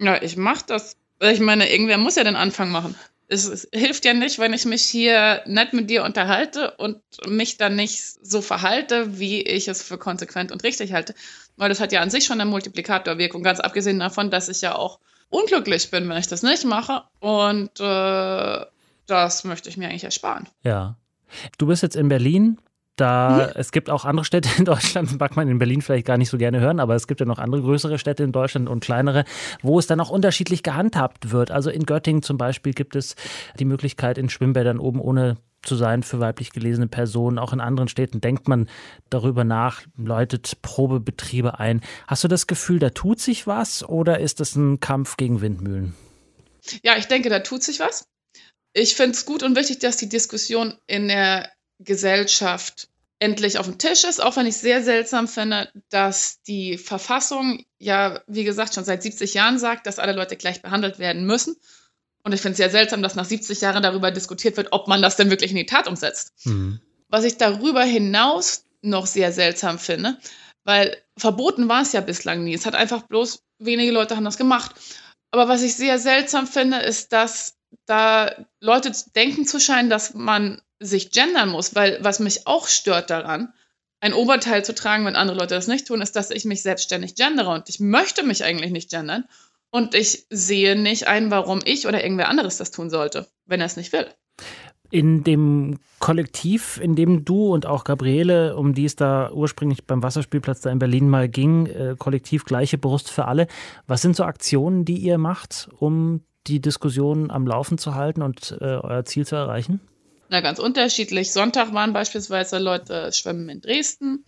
Ja, 0.00 0.20
ich 0.22 0.36
mach 0.36 0.62
das. 0.62 0.96
Ich 1.20 1.40
meine, 1.40 1.70
irgendwer 1.70 1.98
muss 1.98 2.16
ja 2.16 2.24
den 2.24 2.36
Anfang 2.36 2.70
machen 2.70 2.94
es, 3.28 3.46
es, 3.46 3.68
hilft 3.72 4.04
ja 4.04 4.12
nicht, 4.12 4.38
wenn 4.38 4.52
ich 4.52 4.64
mich 4.64 4.82
hier 4.82 5.42
nett 5.46 5.72
mit 5.72 5.90
dir 5.90 6.04
unterhalte 6.04 6.72
und 6.72 7.00
mich 7.26 7.56
dann 7.56 7.76
nicht 7.76 8.00
so 8.00 8.42
verhalte, 8.42 9.18
wie 9.18 9.40
ich 9.42 9.68
es 9.68 9.82
für 9.82 9.98
konsequent 9.98 10.52
und 10.52 10.62
richtig 10.64 10.92
halte. 10.92 11.14
Weil 11.56 11.68
das 11.68 11.80
hat 11.80 11.92
ja 11.92 12.00
an 12.00 12.10
sich 12.10 12.24
schon 12.24 12.40
eine 12.40 12.50
Multiplikatorwirkung, 12.50 13.42
ganz 13.42 13.60
abgesehen 13.60 13.98
davon, 13.98 14.30
dass 14.30 14.48
ich 14.48 14.60
ja 14.60 14.74
auch 14.74 14.98
unglücklich 15.30 15.90
bin, 15.90 16.08
wenn 16.08 16.16
ich 16.16 16.28
das 16.28 16.42
nicht 16.42 16.64
mache. 16.64 17.02
Und 17.20 17.80
äh, 17.80 18.66
das 19.06 19.44
möchte 19.44 19.68
ich 19.68 19.76
mir 19.76 19.88
eigentlich 19.88 20.04
ersparen. 20.04 20.48
Ja. 20.62 20.96
Du 21.58 21.66
bist 21.66 21.82
jetzt 21.82 21.96
in 21.96 22.08
Berlin. 22.08 22.58
Da, 22.96 23.48
mhm. 23.48 23.60
es 23.60 23.72
gibt 23.72 23.90
auch 23.90 24.04
andere 24.04 24.24
Städte 24.24 24.48
in 24.58 24.64
Deutschland, 24.64 25.18
mag 25.18 25.36
man 25.36 25.48
in 25.48 25.58
Berlin 25.58 25.82
vielleicht 25.82 26.06
gar 26.06 26.16
nicht 26.16 26.30
so 26.30 26.38
gerne 26.38 26.60
hören, 26.60 26.80
aber 26.80 26.94
es 26.94 27.06
gibt 27.06 27.20
ja 27.20 27.26
noch 27.26 27.38
andere 27.38 27.62
größere 27.62 27.98
Städte 27.98 28.22
in 28.22 28.32
Deutschland 28.32 28.68
und 28.68 28.84
kleinere, 28.84 29.24
wo 29.62 29.78
es 29.78 29.86
dann 29.86 30.00
auch 30.00 30.10
unterschiedlich 30.10 30.62
gehandhabt 30.62 31.32
wird. 31.32 31.50
Also 31.50 31.70
in 31.70 31.86
Göttingen 31.86 32.22
zum 32.22 32.38
Beispiel 32.38 32.72
gibt 32.72 32.94
es 32.94 33.16
die 33.58 33.64
Möglichkeit, 33.64 34.18
in 34.18 34.28
Schwimmbädern 34.28 34.78
oben 34.78 35.00
ohne 35.00 35.36
zu 35.64 35.76
sein 35.76 36.02
für 36.02 36.20
weiblich 36.20 36.52
gelesene 36.52 36.86
Personen. 36.86 37.38
Auch 37.38 37.52
in 37.52 37.60
anderen 37.60 37.88
Städten 37.88 38.20
denkt 38.20 38.48
man 38.48 38.68
darüber 39.10 39.44
nach, 39.44 39.82
läutet 39.96 40.60
Probebetriebe 40.62 41.58
ein. 41.58 41.80
Hast 42.06 42.22
du 42.22 42.28
das 42.28 42.46
Gefühl, 42.46 42.78
da 42.78 42.90
tut 42.90 43.20
sich 43.20 43.46
was 43.46 43.82
oder 43.82 44.20
ist 44.20 44.40
das 44.40 44.54
ein 44.56 44.80
Kampf 44.80 45.16
gegen 45.16 45.40
Windmühlen? 45.40 45.94
Ja, 46.82 46.96
ich 46.96 47.06
denke, 47.06 47.28
da 47.28 47.40
tut 47.40 47.62
sich 47.62 47.80
was. 47.80 48.06
Ich 48.72 48.94
finde 48.94 49.12
es 49.12 49.24
gut 49.24 49.42
und 49.42 49.56
wichtig, 49.56 49.78
dass 49.78 49.96
die 49.96 50.08
Diskussion 50.08 50.74
in 50.86 51.08
der 51.08 51.48
Gesellschaft 51.78 52.88
endlich 53.18 53.58
auf 53.58 53.66
dem 53.66 53.78
Tisch 53.78 54.04
ist, 54.04 54.22
auch 54.22 54.36
wenn 54.36 54.46
ich 54.46 54.56
sehr 54.56 54.82
seltsam 54.82 55.28
finde, 55.28 55.70
dass 55.88 56.42
die 56.42 56.76
Verfassung 56.76 57.64
ja, 57.78 58.22
wie 58.26 58.44
gesagt, 58.44 58.74
schon 58.74 58.84
seit 58.84 59.02
70 59.02 59.34
Jahren 59.34 59.58
sagt, 59.58 59.86
dass 59.86 59.98
alle 59.98 60.12
Leute 60.12 60.36
gleich 60.36 60.62
behandelt 60.62 60.98
werden 60.98 61.26
müssen. 61.26 61.56
Und 62.22 62.32
ich 62.32 62.40
finde 62.40 62.52
es 62.52 62.56
sehr 62.56 62.70
seltsam, 62.70 63.02
dass 63.02 63.14
nach 63.14 63.26
70 63.26 63.60
Jahren 63.60 63.82
darüber 63.82 64.10
diskutiert 64.10 64.56
wird, 64.56 64.68
ob 64.72 64.88
man 64.88 65.02
das 65.02 65.16
denn 65.16 65.30
wirklich 65.30 65.50
in 65.50 65.58
die 65.58 65.66
Tat 65.66 65.86
umsetzt. 65.86 66.32
Mhm. 66.44 66.80
Was 67.08 67.24
ich 67.24 67.36
darüber 67.36 67.82
hinaus 67.82 68.64
noch 68.80 69.06
sehr 69.06 69.32
seltsam 69.32 69.78
finde, 69.78 70.18
weil 70.64 70.96
verboten 71.16 71.68
war 71.68 71.82
es 71.82 71.92
ja 71.92 72.00
bislang 72.00 72.44
nie. 72.44 72.54
Es 72.54 72.66
hat 72.66 72.74
einfach 72.74 73.02
bloß 73.02 73.42
wenige 73.58 73.92
Leute 73.92 74.16
haben 74.16 74.24
das 74.24 74.38
gemacht. 74.38 74.74
Aber 75.30 75.48
was 75.48 75.62
ich 75.62 75.76
sehr 75.76 75.98
seltsam 75.98 76.46
finde, 76.46 76.78
ist, 76.78 77.12
dass 77.12 77.56
da 77.86 78.46
Leute 78.60 78.92
denken 79.14 79.46
zu 79.46 79.60
scheinen, 79.60 79.90
dass 79.90 80.14
man 80.14 80.62
sich 80.80 81.10
gendern 81.10 81.50
muss, 81.50 81.74
weil 81.74 81.98
was 82.02 82.20
mich 82.20 82.46
auch 82.46 82.68
stört 82.68 83.10
daran, 83.10 83.52
ein 84.00 84.12
Oberteil 84.12 84.64
zu 84.64 84.74
tragen, 84.74 85.06
wenn 85.06 85.16
andere 85.16 85.38
Leute 85.38 85.54
das 85.54 85.66
nicht 85.66 85.86
tun, 85.86 86.02
ist, 86.02 86.14
dass 86.14 86.30
ich 86.30 86.44
mich 86.44 86.62
selbstständig 86.62 87.14
gendere 87.14 87.50
und 87.50 87.68
ich 87.68 87.80
möchte 87.80 88.22
mich 88.22 88.44
eigentlich 88.44 88.72
nicht 88.72 88.90
gendern 88.90 89.24
und 89.70 89.94
ich 89.94 90.26
sehe 90.30 90.76
nicht 90.76 91.08
ein, 91.08 91.30
warum 91.30 91.60
ich 91.64 91.86
oder 91.86 92.02
irgendwer 92.02 92.28
anderes 92.28 92.58
das 92.58 92.70
tun 92.70 92.90
sollte, 92.90 93.26
wenn 93.46 93.60
er 93.60 93.66
es 93.66 93.76
nicht 93.76 93.92
will. 93.92 94.06
In 94.90 95.24
dem 95.24 95.78
Kollektiv, 95.98 96.78
in 96.80 96.94
dem 96.94 97.24
du 97.24 97.52
und 97.52 97.66
auch 97.66 97.84
Gabriele, 97.84 98.56
um 98.56 98.74
die 98.74 98.84
es 98.84 98.94
da 98.94 99.32
ursprünglich 99.32 99.86
beim 99.86 100.02
Wasserspielplatz 100.02 100.60
da 100.60 100.70
in 100.70 100.78
Berlin 100.78 101.08
mal 101.08 101.28
ging, 101.28 101.66
äh, 101.66 101.96
Kollektiv 101.98 102.44
gleiche 102.44 102.78
Brust 102.78 103.10
für 103.10 103.24
alle, 103.24 103.46
was 103.86 104.02
sind 104.02 104.14
so 104.14 104.24
Aktionen, 104.24 104.84
die 104.84 104.98
ihr 104.98 105.18
macht, 105.18 105.68
um 105.78 106.20
die 106.46 106.60
Diskussion 106.60 107.30
am 107.30 107.46
Laufen 107.46 107.78
zu 107.78 107.94
halten 107.94 108.22
und 108.22 108.56
äh, 108.60 108.64
euer 108.64 109.04
Ziel 109.06 109.26
zu 109.26 109.34
erreichen? 109.34 109.80
Na, 110.28 110.40
ganz 110.40 110.58
unterschiedlich. 110.58 111.32
Sonntag 111.32 111.72
waren 111.74 111.92
beispielsweise 111.92 112.58
Leute 112.58 113.12
schwimmen 113.12 113.48
in 113.48 113.60
Dresden. 113.60 114.24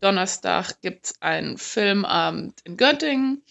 Donnerstag 0.00 0.80
gibt 0.82 1.06
es 1.06 1.22
einen 1.22 1.58
Filmabend 1.58 2.60
in 2.64 2.76
Göttingen. 2.76 3.42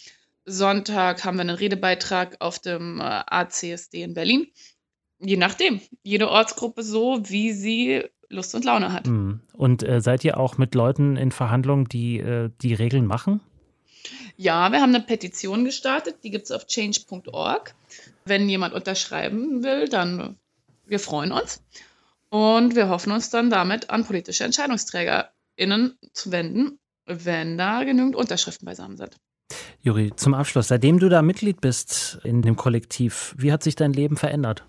Sonntag 0.46 1.24
haben 1.24 1.38
wir 1.38 1.42
einen 1.42 1.56
Redebeitrag 1.56 2.38
auf 2.40 2.60
dem 2.60 3.00
äh, 3.00 3.04
ACSD 3.04 4.04
in 4.04 4.14
Berlin. 4.14 4.48
Je 5.20 5.38
nachdem. 5.38 5.82
Jede 6.04 6.30
Ortsgruppe 6.30 6.84
so, 6.84 7.22
wie 7.30 7.54
sie 7.54 8.04
Lust 8.30 8.54
und 8.56 8.66
Laune 8.66 8.92
hat. 8.92 9.08
Hm. 9.08 9.40
Und 9.54 9.84
äh, 9.84 10.02
seid 10.02 10.24
ihr 10.26 10.38
auch 10.38 10.58
mit 10.58 10.76
Leuten 10.76 11.16
in 11.16 11.32
Verhandlungen, 11.32 11.86
die 11.86 12.20
äh, 12.20 12.50
die 12.62 12.74
Regeln 12.74 13.06
machen? 13.06 13.40
Ja, 14.36 14.72
wir 14.72 14.82
haben 14.82 14.94
eine 14.94 15.04
Petition 15.04 15.64
gestartet, 15.64 16.18
die 16.24 16.32
gibt 16.32 16.46
es 16.46 16.52
auf 16.52 16.66
change.org. 16.68 17.74
Wenn 18.26 18.50
jemand 18.50 18.74
unterschreiben 18.74 19.64
will, 19.64 19.88
dann 19.88 20.38
wir 20.86 21.00
freuen 21.00 21.32
uns 21.32 21.62
und 22.30 22.76
wir 22.76 22.90
hoffen 22.90 23.12
uns 23.12 23.30
dann 23.30 23.50
damit 23.50 23.90
an 23.90 24.06
politische 24.06 24.44
EntscheidungsträgerInnen 24.44 25.98
zu 26.14 26.32
wenden, 26.32 26.80
wenn 27.06 27.58
da 27.58 27.84
genügend 27.84 28.16
Unterschriften 28.16 28.66
beisammen 28.66 28.98
sind. 28.98 29.18
Juri, 29.82 30.14
zum 30.16 30.34
Abschluss, 30.34 30.70
seitdem 30.70 31.00
du 31.00 31.10
da 31.10 31.22
Mitglied 31.22 31.62
bist 31.62 32.20
in 32.24 32.42
dem 32.42 32.56
Kollektiv, 32.56 33.36
wie 33.38 33.52
hat 33.52 33.64
sich 33.64 33.76
dein 33.76 33.94
Leben 33.94 34.18
verändert? 34.18 34.64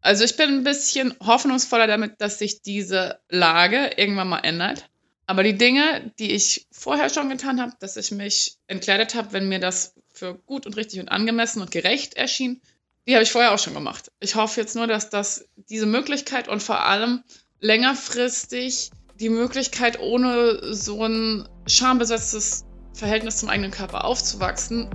Also 0.00 0.24
ich 0.24 0.36
bin 0.36 0.48
ein 0.50 0.64
bisschen 0.64 1.14
hoffnungsvoller 1.20 1.86
damit, 1.86 2.20
dass 2.20 2.38
sich 2.38 2.62
diese 2.62 3.18
Lage 3.28 3.92
irgendwann 3.96 4.28
mal 4.28 4.40
ändert. 4.40 4.88
Aber 5.26 5.42
die 5.42 5.58
Dinge, 5.58 6.12
die 6.18 6.32
ich 6.32 6.66
vorher 6.70 7.10
schon 7.10 7.28
getan 7.28 7.60
habe, 7.60 7.72
dass 7.80 7.96
ich 7.96 8.10
mich 8.12 8.56
entkleidet 8.66 9.14
habe, 9.14 9.32
wenn 9.32 9.48
mir 9.48 9.58
das 9.58 9.94
für 10.08 10.34
gut 10.34 10.66
und 10.66 10.76
richtig 10.76 11.00
und 11.00 11.10
angemessen 11.10 11.60
und 11.60 11.70
gerecht 11.70 12.14
erschien, 12.14 12.62
die 13.08 13.14
habe 13.14 13.22
ich 13.22 13.32
vorher 13.32 13.54
auch 13.54 13.58
schon 13.58 13.72
gemacht. 13.72 14.12
Ich 14.20 14.34
hoffe 14.34 14.60
jetzt 14.60 14.76
nur, 14.76 14.86
dass 14.86 15.08
das 15.08 15.48
diese 15.70 15.86
Möglichkeit 15.86 16.46
und 16.46 16.62
vor 16.62 16.84
allem 16.84 17.24
längerfristig 17.58 18.90
die 19.18 19.30
Möglichkeit, 19.30 19.98
ohne 19.98 20.74
so 20.74 21.04
ein 21.04 21.48
schambesetztes 21.66 22.66
Verhältnis 22.92 23.38
zum 23.38 23.48
eigenen 23.48 23.70
Körper 23.70 24.04
aufzuwachsen, 24.04 24.90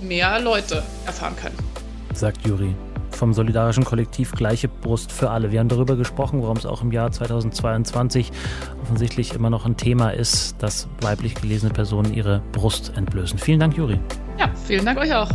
mehr 0.00 0.40
Leute 0.40 0.82
erfahren 1.04 1.36
können. 1.36 1.56
Sagt 2.14 2.46
Juri 2.46 2.74
vom 3.10 3.34
solidarischen 3.34 3.84
Kollektiv 3.84 4.32
Gleiche 4.32 4.68
Brust 4.68 5.12
für 5.12 5.28
alle. 5.28 5.52
Wir 5.52 5.60
haben 5.60 5.68
darüber 5.68 5.96
gesprochen, 5.96 6.42
warum 6.42 6.56
es 6.56 6.64
auch 6.64 6.80
im 6.80 6.90
Jahr 6.90 7.12
2022 7.12 8.32
offensichtlich 8.82 9.34
immer 9.34 9.50
noch 9.50 9.66
ein 9.66 9.76
Thema 9.76 10.10
ist, 10.10 10.56
dass 10.58 10.88
weiblich 11.02 11.34
gelesene 11.34 11.72
Personen 11.72 12.14
ihre 12.14 12.42
Brust 12.52 12.94
entblößen. 12.96 13.38
Vielen 13.38 13.60
Dank, 13.60 13.76
Juri. 13.76 14.00
Ja, 14.38 14.50
vielen 14.66 14.86
Dank 14.86 14.98
euch 14.98 15.14
auch. 15.14 15.28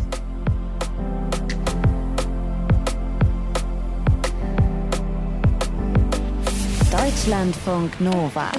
Deutschlandfunk 7.27 7.99
Nova. 7.99 8.49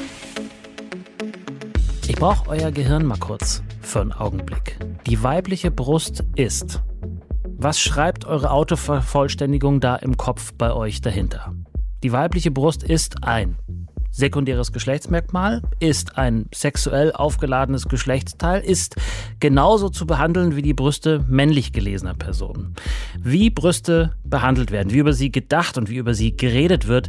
Ich 2.07 2.17
brauche 2.17 2.51
euer 2.51 2.71
Gehirn 2.71 3.07
mal 3.07 3.17
kurz 3.17 3.63
für 3.81 4.03
einen 4.03 4.13
Augenblick. 4.13 4.79
Die 5.07 5.23
weibliche 5.23 5.71
Brust 5.71 6.23
ist. 6.37 6.83
Was 7.57 7.81
schreibt 7.81 8.27
eure 8.27 8.51
Autovervollständigung 8.51 9.81
da 9.81 9.97
im 9.97 10.19
Kopf 10.19 10.53
bei 10.53 10.71
euch 10.71 11.01
dahinter? 11.01 11.55
Die 12.03 12.13
weibliche 12.13 12.51
Brust 12.51 12.83
ist 12.83 13.25
ein 13.25 13.57
sekundäres 14.11 14.73
Geschlechtsmerkmal, 14.73 15.63
ist 15.81 16.19
ein 16.19 16.47
sexuell 16.53 17.13
aufgeladenes 17.13 17.89
Geschlechtsteil, 17.89 18.63
ist 18.63 18.97
genauso 19.41 19.89
zu 19.89 20.07
behandeln 20.07 20.57
wie 20.57 20.63
die 20.63 20.75
Brüste 20.75 21.25
männlich 21.29 21.73
gelesener 21.73 22.15
Personen. 22.15 22.75
Wie 23.21 23.51
Brüste 23.51 24.15
behandelt 24.25 24.71
werden, 24.71 24.93
wie 24.93 24.99
über 24.99 25.13
sie 25.13 25.31
gedacht 25.31 25.79
und 25.79 25.89
wie 25.89 25.97
über 25.97 26.15
sie 26.15 26.37
geredet 26.37 26.89
wird, 26.89 27.09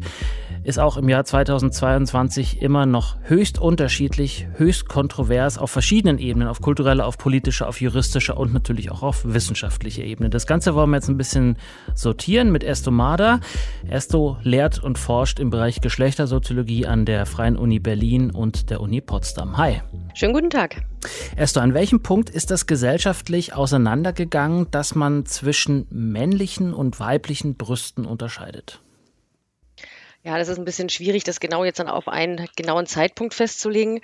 ist 0.63 0.79
auch 0.79 0.97
im 0.97 1.09
Jahr 1.09 1.23
2022 1.23 2.61
immer 2.61 2.85
noch 2.85 3.17
höchst 3.23 3.59
unterschiedlich, 3.59 4.47
höchst 4.55 4.87
kontrovers 4.87 5.57
auf 5.57 5.71
verschiedenen 5.71 6.19
Ebenen, 6.19 6.47
auf 6.47 6.61
kultureller, 6.61 7.05
auf 7.05 7.17
politischer, 7.17 7.67
auf 7.67 7.81
juristischer 7.81 8.37
und 8.37 8.53
natürlich 8.53 8.91
auch 8.91 9.01
auf 9.01 9.23
wissenschaftlicher 9.25 10.03
Ebene. 10.03 10.29
Das 10.29 10.47
Ganze 10.47 10.75
wollen 10.75 10.89
wir 10.89 10.97
jetzt 10.97 11.09
ein 11.09 11.17
bisschen 11.17 11.57
sortieren 11.95 12.51
mit 12.51 12.63
Esto 12.63 12.91
Mada. 12.91 13.39
Esto 13.87 14.37
lehrt 14.43 14.83
und 14.83 14.97
forscht 14.97 15.39
im 15.39 15.49
Bereich 15.49 15.81
Geschlechtersoziologie 15.81 16.85
an 16.89 17.05
der 17.05 17.25
Freien 17.25 17.55
Uni 17.55 17.79
Berlin 17.79 18.31
und 18.31 18.69
der 18.69 18.81
Uni 18.81 18.99
Potsdam. 18.99 19.57
Hi. 19.57 19.81
Schönen 20.13 20.33
guten 20.33 20.49
Tag. 20.49 20.81
Esto, 21.35 21.59
an 21.59 21.73
welchem 21.73 22.01
Punkt 22.01 22.29
ist 22.29 22.51
das 22.51 22.67
gesellschaftlich 22.67 23.53
auseinandergegangen, 23.53 24.69
dass 24.71 24.95
man 24.95 25.25
zwischen 25.25 25.87
männlichen 25.89 26.73
und 26.73 26.99
weiblichen 26.99 27.55
Brüsten 27.55 28.05
unterscheidet? 28.05 28.81
Ja, 30.21 30.37
das 30.37 30.49
ist 30.49 30.57
ein 30.57 30.65
bisschen 30.65 30.89
schwierig, 30.89 31.23
das 31.23 31.39
genau 31.39 31.63
jetzt 31.63 31.79
dann 31.79 31.87
auf 31.87 32.09
einen 32.09 32.45
genauen 32.57 32.85
Zeitpunkt 32.85 33.33
festzulegen. 33.33 34.01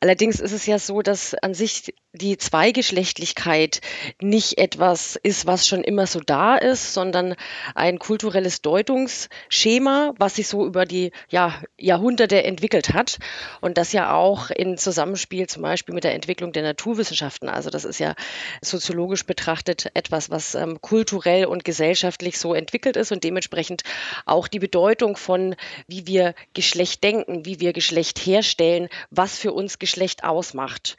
Allerdings 0.00 0.40
ist 0.40 0.50
es 0.50 0.66
ja 0.66 0.80
so, 0.80 1.02
dass 1.02 1.34
an 1.34 1.54
sich 1.54 1.94
die 2.14 2.36
Zweigeschlechtlichkeit 2.36 3.80
nicht 4.20 4.58
etwas 4.58 5.16
ist, 5.22 5.46
was 5.46 5.66
schon 5.66 5.84
immer 5.84 6.08
so 6.08 6.20
da 6.20 6.56
ist, 6.56 6.92
sondern 6.92 7.36
ein 7.76 8.00
kulturelles 8.00 8.60
Deutungsschema, 8.60 10.12
was 10.18 10.34
sich 10.34 10.48
so 10.48 10.66
über 10.66 10.84
die 10.84 11.12
ja, 11.28 11.54
Jahrhunderte 11.78 12.42
entwickelt 12.42 12.92
hat 12.92 13.18
und 13.60 13.78
das 13.78 13.92
ja 13.92 14.12
auch 14.12 14.50
in 14.50 14.76
Zusammenspiel 14.76 15.46
zum 15.46 15.62
Beispiel 15.62 15.94
mit 15.94 16.04
der 16.04 16.14
Entwicklung 16.14 16.52
der 16.52 16.64
Naturwissenschaften. 16.64 17.48
Also 17.48 17.70
das 17.70 17.84
ist 17.84 18.00
ja 18.00 18.14
soziologisch 18.60 19.24
betrachtet 19.24 19.90
etwas, 19.94 20.28
was 20.28 20.54
ähm, 20.56 20.80
kulturell 20.82 21.46
und 21.46 21.64
gesellschaftlich 21.64 22.38
so 22.38 22.52
entwickelt 22.52 22.96
ist 22.96 23.12
und 23.12 23.24
dementsprechend 23.24 23.84
auch 24.26 24.48
die 24.48 24.58
Bedeutung 24.58 25.16
von, 25.16 25.51
wie 25.86 26.06
wir 26.06 26.34
Geschlecht 26.54 27.02
denken, 27.04 27.44
wie 27.44 27.60
wir 27.60 27.72
Geschlecht 27.72 28.18
herstellen, 28.18 28.88
was 29.10 29.38
für 29.38 29.52
uns 29.52 29.78
Geschlecht 29.78 30.24
ausmacht. 30.24 30.96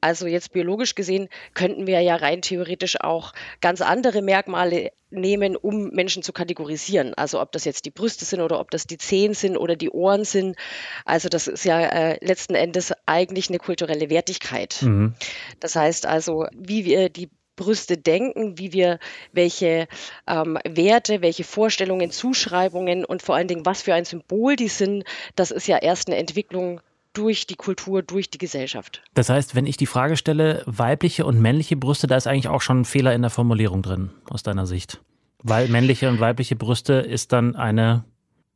Also 0.00 0.26
jetzt 0.26 0.52
biologisch 0.52 0.94
gesehen 0.94 1.28
könnten 1.54 1.86
wir 1.86 2.00
ja 2.00 2.16
rein 2.16 2.42
theoretisch 2.42 3.00
auch 3.00 3.32
ganz 3.60 3.80
andere 3.80 4.22
Merkmale 4.22 4.92
nehmen, 5.10 5.56
um 5.56 5.90
Menschen 5.90 6.22
zu 6.22 6.32
kategorisieren. 6.32 7.14
Also 7.14 7.40
ob 7.40 7.52
das 7.52 7.64
jetzt 7.64 7.84
die 7.84 7.90
Brüste 7.90 8.24
sind 8.24 8.40
oder 8.40 8.60
ob 8.60 8.70
das 8.70 8.86
die 8.86 8.98
Zehen 8.98 9.34
sind 9.34 9.56
oder 9.56 9.76
die 9.76 9.90
Ohren 9.90 10.24
sind. 10.24 10.56
Also 11.04 11.28
das 11.28 11.46
ist 11.46 11.64
ja 11.64 11.80
äh, 11.80 12.24
letzten 12.24 12.54
Endes 12.54 12.92
eigentlich 13.06 13.48
eine 13.48 13.58
kulturelle 13.58 14.10
Wertigkeit. 14.10 14.82
Mhm. 14.82 15.14
Das 15.60 15.76
heißt 15.76 16.06
also, 16.06 16.46
wie 16.52 16.84
wir 16.84 17.08
die 17.08 17.30
Brüste 17.56 17.96
denken, 17.96 18.58
wie 18.58 18.72
wir 18.72 18.98
welche 19.32 19.88
ähm, 20.26 20.58
Werte, 20.64 21.22
welche 21.22 21.44
Vorstellungen, 21.44 22.10
Zuschreibungen 22.10 23.04
und 23.04 23.22
vor 23.22 23.34
allen 23.34 23.48
Dingen, 23.48 23.66
was 23.66 23.82
für 23.82 23.94
ein 23.94 24.04
Symbol 24.04 24.56
die 24.56 24.68
sind, 24.68 25.04
das 25.36 25.50
ist 25.50 25.68
ja 25.68 25.78
erst 25.78 26.08
eine 26.08 26.16
Entwicklung 26.16 26.80
durch 27.12 27.46
die 27.46 27.54
Kultur, 27.54 28.02
durch 28.02 28.28
die 28.28 28.38
Gesellschaft. 28.38 29.02
Das 29.14 29.28
heißt, 29.28 29.54
wenn 29.54 29.66
ich 29.66 29.76
die 29.76 29.86
Frage 29.86 30.16
stelle, 30.16 30.62
weibliche 30.66 31.24
und 31.24 31.40
männliche 31.40 31.76
Brüste, 31.76 32.06
da 32.06 32.16
ist 32.16 32.26
eigentlich 32.26 32.48
auch 32.48 32.60
schon 32.60 32.80
ein 32.80 32.84
Fehler 32.84 33.14
in 33.14 33.22
der 33.22 33.30
Formulierung 33.30 33.82
drin, 33.82 34.10
aus 34.28 34.42
deiner 34.42 34.66
Sicht. 34.66 35.00
Weil 35.42 35.68
männliche 35.68 36.08
und 36.08 36.20
weibliche 36.20 36.56
Brüste 36.56 36.94
ist 36.94 37.32
dann 37.32 37.54
eine 37.54 38.04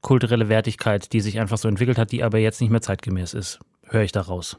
kulturelle 0.00 0.49
Wertigkeit, 0.49 1.12
die 1.12 1.21
sich 1.21 1.38
einfach 1.38 1.59
so 1.59 1.69
entwickelt 1.69 1.99
hat, 1.99 2.12
die 2.12 2.23
aber 2.23 2.38
jetzt 2.38 2.61
nicht 2.61 2.71
mehr 2.71 2.81
zeitgemäß 2.81 3.35
ist. 3.35 3.61
Höre 3.85 4.02
ich 4.02 4.12
daraus. 4.12 4.59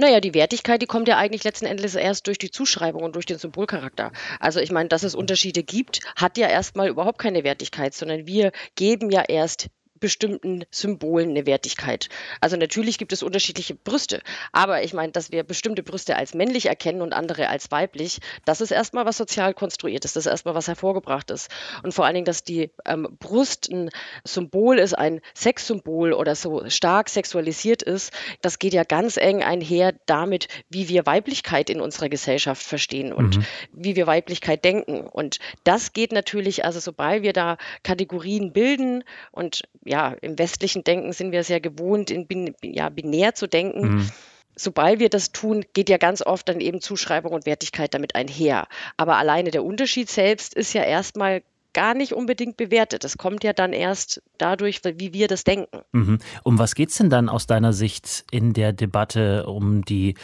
Naja, 0.00 0.20
die 0.20 0.32
Wertigkeit, 0.32 0.80
die 0.80 0.86
kommt 0.86 1.08
ja 1.08 1.16
eigentlich 1.16 1.42
letzten 1.42 1.66
Endes 1.66 1.96
erst 1.96 2.28
durch 2.28 2.38
die 2.38 2.52
Zuschreibung 2.52 3.02
und 3.02 3.16
durch 3.16 3.26
den 3.26 3.38
Symbolcharakter. 3.38 4.12
Also 4.38 4.60
ich 4.60 4.70
meine, 4.70 4.88
dass 4.88 5.02
es 5.02 5.16
Unterschiede 5.16 5.64
gibt, 5.64 6.00
hat 6.14 6.38
ja 6.38 6.46
erstmal 6.48 6.88
überhaupt 6.88 7.18
keine 7.18 7.42
Wertigkeit, 7.42 7.94
sondern 7.94 8.24
wir 8.26 8.52
geben 8.76 9.10
ja 9.10 9.24
erst 9.26 9.66
bestimmten 10.00 10.64
Symbolen 10.70 11.30
eine 11.30 11.46
Wertigkeit. 11.46 12.08
Also 12.40 12.56
natürlich 12.56 12.98
gibt 12.98 13.12
es 13.12 13.22
unterschiedliche 13.22 13.74
Brüste, 13.74 14.22
aber 14.52 14.82
ich 14.82 14.92
meine, 14.92 15.12
dass 15.12 15.32
wir 15.32 15.42
bestimmte 15.42 15.82
Brüste 15.82 16.16
als 16.16 16.34
männlich 16.34 16.66
erkennen 16.66 17.02
und 17.02 17.12
andere 17.12 17.48
als 17.48 17.70
weiblich, 17.70 18.18
das 18.44 18.60
ist 18.60 18.70
erstmal 18.70 19.06
was 19.06 19.16
sozial 19.16 19.54
konstruiert 19.54 20.04
ist, 20.04 20.16
das 20.16 20.26
ist 20.26 20.30
erstmal 20.30 20.54
was 20.54 20.68
hervorgebracht 20.68 21.30
ist. 21.30 21.50
Und 21.82 21.92
vor 21.92 22.04
allen 22.04 22.14
Dingen, 22.14 22.24
dass 22.24 22.44
die 22.44 22.70
ähm, 22.86 23.08
Brust 23.18 23.68
ein 23.70 23.90
Symbol 24.24 24.78
ist, 24.78 24.94
ein 24.94 25.20
Sexsymbol 25.34 26.12
oder 26.12 26.34
so 26.34 26.68
stark 26.68 27.08
sexualisiert 27.08 27.82
ist, 27.82 28.12
das 28.40 28.58
geht 28.58 28.72
ja 28.72 28.84
ganz 28.84 29.16
eng 29.16 29.42
einher 29.42 29.94
damit, 30.06 30.48
wie 30.68 30.88
wir 30.88 31.06
Weiblichkeit 31.06 31.70
in 31.70 31.80
unserer 31.80 32.08
Gesellschaft 32.08 32.62
verstehen 32.62 33.12
und 33.12 33.38
mhm. 33.38 33.44
wie 33.72 33.96
wir 33.96 34.06
Weiblichkeit 34.06 34.64
denken. 34.64 35.00
Und 35.00 35.38
das 35.64 35.92
geht 35.92 36.12
natürlich, 36.12 36.64
also 36.64 36.80
sobald 36.80 37.22
wir 37.22 37.32
da 37.32 37.56
Kategorien 37.82 38.52
bilden 38.52 39.04
und 39.30 39.62
ja, 39.88 40.14
im 40.20 40.38
westlichen 40.38 40.84
Denken 40.84 41.12
sind 41.12 41.32
wir 41.32 41.42
sehr 41.44 41.60
gewohnt, 41.60 42.10
in 42.10 42.26
bin, 42.26 42.54
ja, 42.62 42.88
binär 42.88 43.34
zu 43.34 43.46
denken. 43.46 43.96
Mhm. 43.96 44.10
Sobald 44.54 44.98
wir 44.98 45.08
das 45.08 45.32
tun, 45.32 45.64
geht 45.72 45.88
ja 45.88 45.98
ganz 45.98 46.20
oft 46.20 46.48
dann 46.48 46.60
eben 46.60 46.80
Zuschreibung 46.80 47.32
und 47.32 47.46
Wertigkeit 47.46 47.94
damit 47.94 48.14
einher. 48.14 48.66
Aber 48.96 49.16
alleine 49.16 49.50
der 49.50 49.64
Unterschied 49.64 50.10
selbst 50.10 50.54
ist 50.54 50.72
ja 50.72 50.82
erstmal 50.82 51.42
gar 51.72 51.94
nicht 51.94 52.12
unbedingt 52.12 52.56
bewertet. 52.56 53.04
Das 53.04 53.18
kommt 53.18 53.44
ja 53.44 53.52
dann 53.52 53.72
erst 53.72 54.22
dadurch, 54.36 54.80
wie 54.84 55.12
wir 55.12 55.28
das 55.28 55.44
denken. 55.44 55.80
Mhm. 55.92 56.18
Um 56.42 56.58
was 56.58 56.74
geht 56.74 56.90
es 56.90 56.96
denn 56.96 57.10
dann 57.10 57.28
aus 57.28 57.46
deiner 57.46 57.72
Sicht 57.72 58.24
in 58.30 58.52
der 58.52 58.72
Debatte 58.72 59.46
um 59.46 59.84
die 59.84 60.14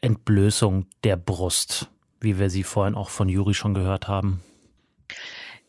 Entblößung 0.00 0.86
der 1.02 1.16
Brust, 1.16 1.90
wie 2.20 2.38
wir 2.38 2.50
sie 2.50 2.62
vorhin 2.62 2.94
auch 2.94 3.10
von 3.10 3.28
Juri 3.28 3.54
schon 3.54 3.74
gehört 3.74 4.06
haben? 4.06 4.42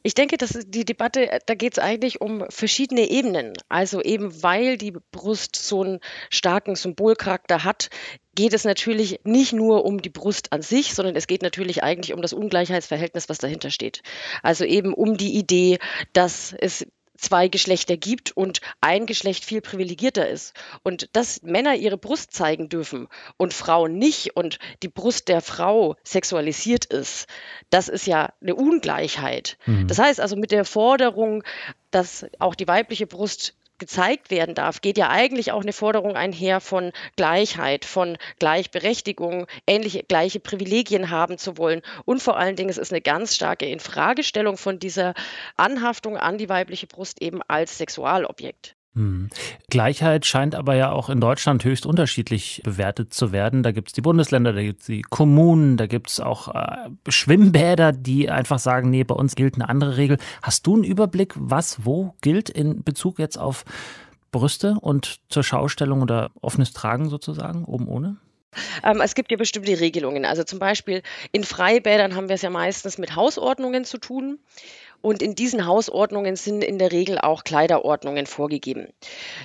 Ich 0.04 0.16
denke, 0.16 0.38
dass 0.38 0.58
die 0.66 0.86
Debatte, 0.86 1.32
äh, 1.32 1.40
da 1.46 1.56
geht 1.56 1.74
es 1.74 1.80
eigentlich 1.80 2.22
um 2.22 2.46
verschiedene 2.50 3.10
Ebenen. 3.10 3.54
Also 3.70 4.02
eben 4.02 4.44
weil 4.44 4.78
die 4.78 4.94
Brust 5.12 5.56
so 5.56 5.84
einen 5.84 6.00
starken 6.30 6.76
Symbolcharakter 6.76 7.64
hat, 7.64 7.90
geht 8.34 8.54
es 8.54 8.64
natürlich 8.64 9.20
nicht 9.24 9.54
nur 9.54 9.86
um 9.86 10.02
die 10.02 10.10
Brust 10.10 10.54
an 10.54 10.62
sich, 10.62 10.94
sondern 10.94 11.16
es 11.16 11.28
geht 11.28 11.42
natürlich 11.42 11.84
eigentlich 11.84 12.14
um 12.14 12.22
das 12.22 12.34
Ungleichheitsverhältnis, 12.34 13.30
was 13.30 13.38
dahinter 13.38 13.70
steht. 13.70 14.02
Also 14.42 14.64
eben 14.66 14.94
um 14.94 15.18
die 15.18 15.36
Idee, 15.36 15.80
dass 16.14 16.54
es 16.58 16.88
zwei 17.22 17.48
Geschlechter 17.48 17.98
gibt 17.98 18.32
und 18.32 18.62
ein 18.82 19.06
Geschlecht 19.06 19.46
viel 19.46 19.62
privilegierter 19.62 20.28
ist. 20.28 20.54
Und 20.84 21.10
dass 21.14 21.44
Männer 21.44 21.76
ihre 21.76 21.98
Brust 21.98 22.34
zeigen 22.34 22.68
dürfen 22.68 23.08
und 23.38 23.54
Frauen 23.54 23.98
nicht 23.98 24.36
und 24.36 24.60
die 24.84 24.90
Brust 24.90 25.28
der 25.28 25.42
Frau 25.42 25.96
sexualisiert 26.04 26.86
ist, 26.86 27.28
das 27.70 27.88
ist 27.88 28.08
ja 28.08 28.34
eine 28.42 28.56
Ungleichheit. 28.56 29.58
Mhm. 29.66 29.88
Das 29.88 30.00
heißt 30.00 30.20
also 30.20 30.36
mit 30.36 30.52
der 30.52 30.66
Forderung, 30.66 31.44
dass 31.92 32.26
auch 32.40 32.56
die 32.56 32.68
weibliche 32.68 33.08
Brust 33.08 33.56
gezeigt 33.82 34.30
werden 34.30 34.54
darf, 34.54 34.80
geht 34.80 34.98
ja 35.00 35.10
eigentlich 35.10 35.52
auch 35.52 35.64
eine 35.64 35.74
Forderung 35.74 36.16
einher 36.16 36.62
von 36.62 36.92
Gleichheit, 37.16 37.84
von 37.84 38.18
Gleichberechtigung, 38.38 39.48
ähnliche 39.66 40.04
gleiche 40.04 40.40
Privilegien 40.40 41.10
haben 41.10 41.40
zu 41.40 41.58
wollen. 41.58 41.82
Und 42.06 42.22
vor 42.22 42.38
allen 42.38 42.56
Dingen, 42.56 42.70
es 42.70 42.78
ist 42.78 42.94
eine 42.94 43.02
ganz 43.02 43.36
starke 43.36 43.66
Infragestellung 43.66 44.56
von 44.56 44.78
dieser 44.78 45.16
Anhaftung 45.58 46.16
an 46.16 46.38
die 46.38 46.48
weibliche 46.48 46.86
Brust 46.86 47.24
eben 47.24 47.42
als 47.48 47.80
Sexualobjekt. 47.80 48.76
Hm. 48.94 49.30
Gleichheit 49.70 50.26
scheint 50.26 50.54
aber 50.54 50.76
ja 50.76 50.92
auch 50.92 51.10
in 51.10 51.22
Deutschland 51.22 51.64
höchst 51.64 51.86
unterschiedlich 51.86 52.62
bewertet 52.66 53.14
zu 53.14 53.32
werden. 53.32 53.64
Da 53.64 53.72
gibt 53.72 53.88
es 53.88 53.94
die 53.94 54.02
Bundesländer, 54.02 54.52
da 54.52 54.62
gibt 54.62 54.82
es 54.82 54.88
die 54.88 55.02
Kommunen, 55.02 55.78
da 55.78 55.88
gibt 55.88 56.10
es 56.10 56.20
auch 56.20 56.54
äh, 56.54 56.90
Schwimmbäder, 57.08 57.94
die 57.94 58.30
einfach 58.30 58.60
sagen, 58.60 58.90
nee, 58.90 59.06
bei 59.06 59.16
uns 59.16 59.36
gilt 59.36 59.56
eine 59.56 59.70
andere 59.70 59.96
Regel. 59.96 60.18
Hast 60.42 60.68
du 60.68 60.76
einen 60.76 60.84
Überblick, 60.84 61.34
was 61.38 61.86
wo 61.86 62.16
gilt 62.20 62.50
in 62.50 62.84
Bezug 62.84 63.18
jetzt 63.18 63.38
auf 63.38 63.64
Brüste 64.32 64.76
und 64.82 65.20
zur 65.30 65.44
Schaustellung 65.44 66.02
oder 66.02 66.32
offenes 66.42 66.74
Tragen 66.74 67.10
sozusagen, 67.10 67.64
oben 67.64 67.88
ohne? 67.88 68.18
Ähm, 68.84 69.00
es 69.02 69.16
gibt 69.16 69.32
ja 69.32 69.38
bestimmte 69.38 69.80
Regelungen. 69.80 70.26
Also 70.26 70.44
zum 70.44 70.60
Beispiel 70.60 71.02
in 71.32 71.44
Freibädern 71.44 72.16
haben 72.16 72.28
wir 72.28 72.36
es 72.36 72.42
ja 72.42 72.50
meistens 72.50 72.98
mit 72.98 73.16
Hausordnungen 73.16 73.86
zu 73.86 73.98
tun. 73.98 74.40
Und 75.02 75.22
in 75.22 75.36
diesen 75.36 75.66
Hausordnungen 75.66 76.36
sind 76.36 76.64
in 76.64 76.78
der 76.78 76.92
Regel 76.92 77.18
auch 77.20 77.44
Kleiderordnungen 77.44 78.26
vorgegeben. 78.26 78.88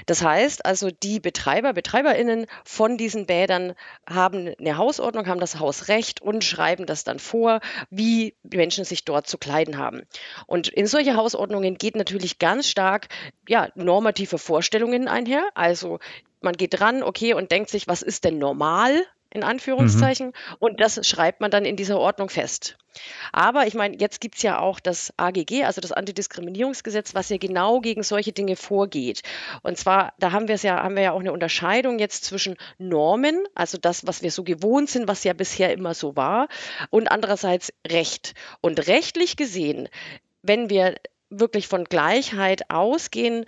Das 0.06 0.22
heißt 0.22 0.64
also, 0.64 0.90
die 0.90 1.20
Betreiber, 1.20 1.72
Betreiberinnen 1.72 2.46
von 2.64 2.96
diesen 2.96 3.26
Bädern 3.26 3.75
haben 4.08 4.54
eine 4.58 4.76
Hausordnung, 4.76 5.26
haben 5.26 5.40
das 5.40 5.58
Hausrecht 5.58 6.20
und 6.20 6.44
schreiben 6.44 6.86
das 6.86 7.04
dann 7.04 7.18
vor, 7.18 7.60
wie 7.90 8.34
Menschen 8.42 8.84
sich 8.84 9.04
dort 9.04 9.26
zu 9.26 9.38
kleiden 9.38 9.78
haben. 9.78 10.02
Und 10.46 10.68
in 10.68 10.86
solche 10.86 11.16
Hausordnungen 11.16 11.78
geht 11.78 11.96
natürlich 11.96 12.38
ganz 12.38 12.68
stark 12.68 13.08
ja, 13.48 13.68
normative 13.75 14.38
Vorstellungen 14.38 15.08
einher. 15.08 15.44
Also 15.54 15.98
man 16.40 16.54
geht 16.54 16.78
dran, 16.78 17.02
okay, 17.02 17.34
und 17.34 17.50
denkt 17.50 17.70
sich, 17.70 17.88
was 17.88 18.02
ist 18.02 18.25
denn 18.25 18.38
normal? 18.38 19.02
In 19.37 19.45
Anführungszeichen. 19.45 20.28
Mhm. 20.28 20.57
Und 20.59 20.81
das 20.81 21.07
schreibt 21.07 21.40
man 21.40 21.50
dann 21.50 21.64
in 21.64 21.76
dieser 21.76 21.99
Ordnung 21.99 22.28
fest. 22.28 22.76
Aber 23.33 23.66
ich 23.66 23.75
meine, 23.75 23.97
jetzt 23.99 24.21
gibt 24.21 24.37
es 24.37 24.43
ja 24.43 24.59
auch 24.59 24.81
das 24.81 25.12
AGG, 25.19 25.64
also 25.64 25.81
das 25.81 25.93
Antidiskriminierungsgesetz, 25.93 27.14
was 27.14 27.28
ja 27.28 27.37
genau 27.37 27.81
gegen 27.81 28.02
solche 28.02 28.33
Dinge 28.33 28.57
vorgeht. 28.57 29.23
Und 29.62 29.76
zwar, 29.76 30.14
da 30.19 30.33
haben 30.33 30.49
wir 30.49 30.55
es 30.55 30.62
ja, 30.62 30.83
haben 30.83 30.97
wir 30.97 31.02
ja 31.02 31.12
auch 31.12 31.21
eine 31.21 31.33
Unterscheidung 31.33 31.99
jetzt 31.99 32.25
zwischen 32.25 32.57
Normen, 32.78 33.45
also 33.55 33.78
das, 33.78 34.07
was 34.07 34.23
wir 34.23 34.31
so 34.31 34.45
gewohnt 34.45 34.88
sind, 34.88 35.09
was 35.09 35.25
ja 35.25 35.35
bisher 35.35 35.73
immer 35.73 35.95
so 35.95 36.16
war, 36.16 36.49
und 36.90 37.09
andererseits 37.09 37.73
Recht. 37.87 38.35
Und 38.62 38.87
rechtlich 38.88 39.37
gesehen, 39.37 39.88
wenn 40.43 40.71
wir 40.71 40.95
wirklich 41.28 41.66
von 41.69 41.85
Gleichheit 41.85 42.71
ausgehen, 42.71 43.47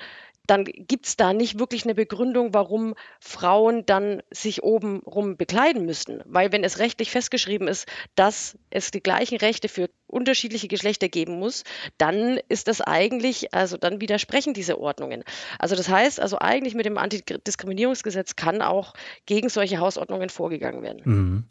dann 0.48 0.64
gibt 0.64 1.06
es 1.06 1.16
da 1.16 1.32
nicht 1.32 1.58
wirklich 1.58 1.84
eine 1.84 1.94
Begründung, 1.94 2.54
warum 2.54 2.94
Frauen 3.20 3.84
dann 3.84 4.22
sich 4.30 4.62
obenrum 4.62 5.36
bekleiden 5.36 5.84
müssten. 5.84 6.22
Weil 6.24 6.52
wenn 6.52 6.64
es 6.64 6.78
rechtlich 6.78 7.10
festgeschrieben 7.10 7.68
ist, 7.68 7.86
dass 8.14 8.58
es 8.70 8.90
die 8.90 9.02
gleichen 9.02 9.36
Rechte 9.36 9.68
für 9.68 9.90
unterschiedliche 10.06 10.66
Geschlechter 10.66 11.10
geben 11.10 11.38
muss, 11.38 11.64
dann 11.98 12.40
ist 12.48 12.66
das 12.66 12.80
eigentlich, 12.80 13.52
also 13.52 13.76
dann 13.76 14.00
widersprechen 14.00 14.54
diese 14.54 14.80
Ordnungen. 14.80 15.22
Also 15.58 15.76
das 15.76 15.90
heißt, 15.90 16.18
also 16.18 16.38
eigentlich 16.38 16.74
mit 16.74 16.86
dem 16.86 16.96
Antidiskriminierungsgesetz 16.96 18.34
kann 18.34 18.62
auch 18.62 18.94
gegen 19.26 19.50
solche 19.50 19.78
Hausordnungen 19.78 20.30
vorgegangen 20.30 20.82
werden. 20.82 21.02
Mhm. 21.04 21.44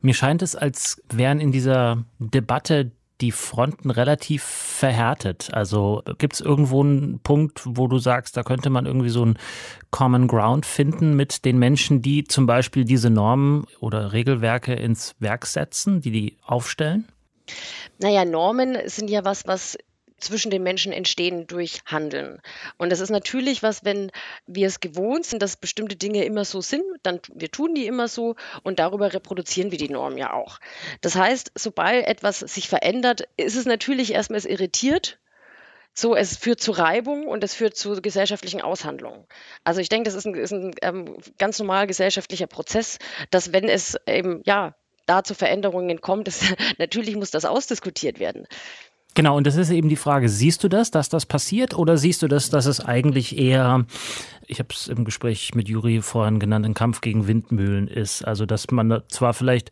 Mir 0.00 0.14
scheint 0.14 0.42
es, 0.42 0.54
als 0.54 1.02
wären 1.12 1.40
in 1.40 1.50
dieser 1.50 2.04
Debatte 2.20 2.92
die 3.20 3.32
Fronten 3.32 3.90
relativ 3.90 4.42
verhärtet. 4.42 5.50
Also 5.52 6.02
gibt 6.18 6.34
es 6.34 6.40
irgendwo 6.40 6.82
einen 6.82 7.20
Punkt, 7.20 7.62
wo 7.64 7.86
du 7.86 7.98
sagst, 7.98 8.36
da 8.36 8.42
könnte 8.42 8.70
man 8.70 8.86
irgendwie 8.86 9.08
so 9.08 9.22
einen 9.22 9.38
Common 9.90 10.26
Ground 10.26 10.66
finden 10.66 11.14
mit 11.14 11.44
den 11.44 11.58
Menschen, 11.58 12.02
die 12.02 12.24
zum 12.24 12.46
Beispiel 12.46 12.84
diese 12.84 13.10
Normen 13.10 13.66
oder 13.80 14.12
Regelwerke 14.12 14.74
ins 14.74 15.14
Werk 15.20 15.46
setzen, 15.46 16.00
die 16.00 16.10
die 16.10 16.36
aufstellen? 16.44 17.08
Naja, 18.00 18.24
Normen 18.24 18.76
sind 18.86 19.10
ja 19.10 19.24
was, 19.24 19.46
was 19.46 19.78
zwischen 20.24 20.50
den 20.50 20.62
Menschen 20.62 20.92
entstehen 20.92 21.46
durch 21.46 21.80
Handeln. 21.86 22.40
Und 22.78 22.90
das 22.90 23.00
ist 23.00 23.10
natürlich 23.10 23.62
was, 23.62 23.84
wenn 23.84 24.10
wir 24.46 24.66
es 24.66 24.80
gewohnt 24.80 25.26
sind, 25.26 25.42
dass 25.42 25.56
bestimmte 25.56 25.96
Dinge 25.96 26.24
immer 26.24 26.44
so 26.44 26.60
sind, 26.60 26.84
dann 27.02 27.20
wir 27.32 27.50
tun 27.50 27.74
die 27.74 27.86
immer 27.86 28.08
so 28.08 28.36
und 28.62 28.78
darüber 28.78 29.12
reproduzieren 29.12 29.70
wir 29.70 29.78
die 29.78 29.88
Norm 29.88 30.16
ja 30.16 30.32
auch. 30.32 30.58
Das 31.00 31.14
heißt, 31.14 31.52
sobald 31.54 32.06
etwas 32.06 32.40
sich 32.40 32.68
verändert, 32.68 33.28
ist 33.36 33.56
es 33.56 33.66
natürlich 33.66 34.12
erstmal 34.12 34.44
irritiert, 34.44 35.18
so, 35.96 36.16
es 36.16 36.36
führt 36.36 36.60
zu 36.60 36.72
Reibung 36.72 37.28
und 37.28 37.44
es 37.44 37.54
führt 37.54 37.76
zu 37.76 38.02
gesellschaftlichen 38.02 38.60
Aushandlungen. 38.60 39.24
Also 39.62 39.80
ich 39.80 39.88
denke, 39.88 40.10
das 40.10 40.16
ist 40.16 40.26
ein, 40.26 40.34
ist 40.34 40.52
ein 40.52 40.74
ähm, 40.82 41.16
ganz 41.38 41.60
normal 41.60 41.86
gesellschaftlicher 41.86 42.48
Prozess, 42.48 42.98
dass 43.30 43.52
wenn 43.52 43.68
es 43.68 43.96
eben, 44.08 44.42
ja, 44.44 44.74
da 45.06 45.22
zu 45.22 45.34
Veränderungen 45.34 46.00
kommt, 46.00 46.26
das, 46.26 46.42
natürlich 46.78 47.14
muss 47.14 47.30
das 47.30 47.44
ausdiskutiert 47.44 48.18
werden. 48.18 48.48
Genau, 49.14 49.36
und 49.36 49.46
das 49.46 49.56
ist 49.56 49.70
eben 49.70 49.88
die 49.88 49.96
Frage, 49.96 50.28
siehst 50.28 50.64
du 50.64 50.68
das, 50.68 50.90
dass 50.90 51.08
das 51.08 51.24
passiert 51.24 51.78
oder 51.78 51.96
siehst 51.96 52.22
du 52.22 52.28
das, 52.28 52.50
dass 52.50 52.66
es 52.66 52.80
eigentlich 52.80 53.38
eher, 53.38 53.86
ich 54.46 54.58
habe 54.58 54.70
es 54.72 54.88
im 54.88 55.04
Gespräch 55.04 55.54
mit 55.54 55.68
Juri 55.68 56.02
vorhin 56.02 56.40
genannt, 56.40 56.66
ein 56.66 56.74
Kampf 56.74 57.00
gegen 57.00 57.28
Windmühlen 57.28 57.86
ist? 57.86 58.24
Also, 58.24 58.44
dass 58.44 58.70
man 58.72 59.02
zwar 59.08 59.32
vielleicht 59.32 59.70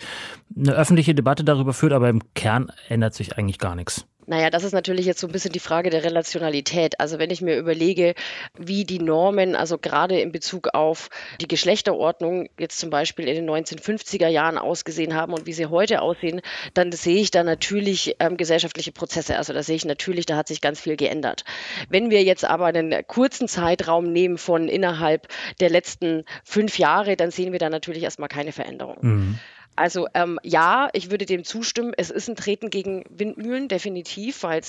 eine 0.56 0.72
öffentliche 0.72 1.14
Debatte 1.14 1.42
darüber 1.42 1.72
führt, 1.72 1.92
aber 1.92 2.08
im 2.08 2.22
Kern 2.34 2.70
ändert 2.88 3.14
sich 3.14 3.36
eigentlich 3.36 3.58
gar 3.58 3.74
nichts. 3.74 4.06
Naja, 4.26 4.50
das 4.50 4.62
ist 4.62 4.72
natürlich 4.72 5.06
jetzt 5.06 5.20
so 5.20 5.26
ein 5.26 5.32
bisschen 5.32 5.52
die 5.52 5.58
Frage 5.58 5.90
der 5.90 6.04
Relationalität. 6.04 7.00
Also 7.00 7.18
wenn 7.18 7.30
ich 7.30 7.42
mir 7.42 7.56
überlege, 7.56 8.14
wie 8.56 8.84
die 8.84 9.00
Normen, 9.00 9.56
also 9.56 9.78
gerade 9.78 10.20
in 10.20 10.30
Bezug 10.30 10.68
auf 10.74 11.08
die 11.40 11.48
Geschlechterordnung 11.48 12.48
jetzt 12.58 12.78
zum 12.78 12.90
Beispiel 12.90 13.26
in 13.26 13.34
den 13.34 13.50
1950er 13.50 14.28
Jahren 14.28 14.58
ausgesehen 14.58 15.14
haben 15.14 15.32
und 15.32 15.46
wie 15.46 15.52
sie 15.52 15.66
heute 15.66 16.02
aussehen, 16.02 16.40
dann 16.74 16.92
sehe 16.92 17.20
ich 17.20 17.30
da 17.32 17.42
natürlich 17.42 18.14
ähm, 18.20 18.36
gesellschaftliche 18.36 18.92
Prozesse. 18.92 19.36
Also 19.36 19.52
da 19.52 19.62
sehe 19.62 19.76
ich 19.76 19.84
natürlich, 19.84 20.26
da 20.26 20.36
hat 20.36 20.48
sich 20.48 20.60
ganz 20.60 20.80
viel 20.80 20.96
geändert. 20.96 21.44
Wenn 21.88 22.10
wir 22.10 22.22
jetzt 22.22 22.44
aber 22.44 22.66
einen 22.66 22.94
kurzen 23.06 23.48
Zeitraum 23.48 24.12
nehmen 24.12 24.38
von 24.38 24.68
innerhalb 24.68 25.26
der 25.60 25.70
letzten 25.70 26.24
fünf 26.44 26.78
Jahre, 26.78 27.16
dann 27.16 27.32
sehen 27.32 27.52
wir 27.52 27.58
da 27.58 27.70
natürlich 27.70 28.04
erstmal 28.04 28.28
keine 28.28 28.52
Veränderung. 28.52 28.98
Mhm. 29.00 29.38
Also 29.74 30.06
ähm, 30.14 30.38
ja, 30.42 30.90
ich 30.92 31.10
würde 31.10 31.24
dem 31.24 31.44
zustimmen. 31.44 31.92
Es 31.96 32.10
ist 32.10 32.28
ein 32.28 32.36
Treten 32.36 32.68
gegen 32.68 33.04
Windmühlen, 33.08 33.68
definitiv, 33.68 34.42
weil 34.42 34.62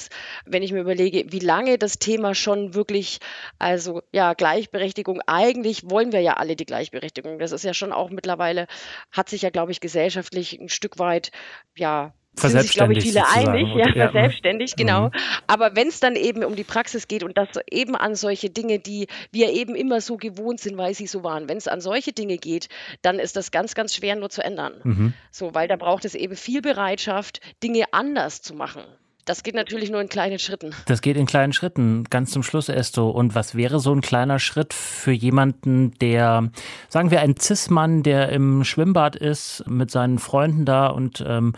wenn 0.45 0.63
ich 0.63 0.71
mir 0.71 0.79
überlege, 0.79 1.31
wie 1.31 1.39
lange 1.39 1.77
das 1.77 1.99
Thema 1.99 2.33
schon 2.35 2.73
wirklich, 2.73 3.19
also 3.59 4.01
ja, 4.11 4.33
Gleichberechtigung, 4.33 5.21
eigentlich 5.27 5.89
wollen 5.89 6.13
wir 6.13 6.21
ja 6.21 6.33
alle 6.35 6.55
die 6.55 6.65
Gleichberechtigung. 6.65 7.37
Das 7.37 7.51
ist 7.51 7.63
ja 7.63 7.73
schon 7.73 7.91
auch 7.91 8.09
mittlerweile, 8.09 8.67
hat 9.11 9.29
sich 9.29 9.41
ja, 9.41 9.49
glaube 9.49 9.71
ich, 9.73 9.81
gesellschaftlich 9.81 10.59
ein 10.59 10.69
Stück 10.69 10.99
weit, 10.99 11.31
ja, 11.75 12.13
sind 12.35 12.61
sich, 12.61 12.71
glaube 12.73 12.93
ich, 12.93 13.03
viele 13.03 13.27
einig, 13.27 13.67
ja, 13.75 13.89
ja, 13.89 14.11
selbstständig, 14.11 14.75
genau. 14.75 15.05
Mhm. 15.05 15.11
Aber 15.47 15.75
wenn 15.75 15.87
es 15.87 15.99
dann 15.99 16.15
eben 16.15 16.43
um 16.43 16.55
die 16.55 16.63
Praxis 16.63 17.07
geht 17.07 17.23
und 17.23 17.37
das 17.37 17.49
eben 17.69 17.95
an 17.95 18.15
solche 18.15 18.49
Dinge, 18.49 18.79
die 18.79 19.07
wir 19.31 19.51
eben 19.51 19.75
immer 19.75 20.01
so 20.01 20.17
gewohnt 20.17 20.59
sind, 20.59 20.77
weil 20.77 20.93
sie 20.93 21.07
so 21.07 21.23
waren, 21.23 21.47
wenn 21.47 21.57
es 21.57 21.67
an 21.67 21.81
solche 21.81 22.11
Dinge 22.11 22.37
geht, 22.37 22.69
dann 23.01 23.19
ist 23.19 23.35
das 23.35 23.51
ganz, 23.51 23.75
ganz 23.75 23.95
schwer 23.95 24.15
nur 24.15 24.29
zu 24.29 24.43
ändern. 24.43 24.73
Mhm. 24.83 25.13
So, 25.31 25.53
weil 25.53 25.67
da 25.67 25.75
braucht 25.75 26.05
es 26.05 26.15
eben 26.15 26.35
viel 26.35 26.61
Bereitschaft, 26.61 27.39
Dinge 27.61 27.85
anders 27.91 28.41
zu 28.41 28.53
machen. 28.53 28.83
Das 29.25 29.43
geht 29.43 29.55
natürlich 29.55 29.89
nur 29.89 30.01
in 30.01 30.09
kleinen 30.09 30.37
Schritten. 30.37 30.71
Das 30.85 31.01
geht 31.01 31.15
in 31.15 31.25
kleinen 31.25 31.53
Schritten. 31.53 32.03
Ganz 32.09 32.31
zum 32.31 32.43
Schluss, 32.43 32.67
Esto. 32.67 33.09
Und 33.09 33.35
was 33.35 33.55
wäre 33.55 33.79
so 33.79 33.93
ein 33.93 34.01
kleiner 34.01 34.37
Schritt 34.37 34.73
für 34.73 35.13
jemanden, 35.13 35.93
der, 35.99 36.51
sagen 36.89 37.09
wir, 37.09 37.21
ein 37.21 37.37
Cis-Mann, 37.37 38.03
der 38.03 38.29
im 38.29 38.65
Schwimmbad 38.65 39.15
ist, 39.15 39.63
mit 39.67 39.91
seinen 39.91 40.19
Freunden 40.19 40.65
da 40.65 40.87
und 40.87 41.23
ähm, 41.25 41.53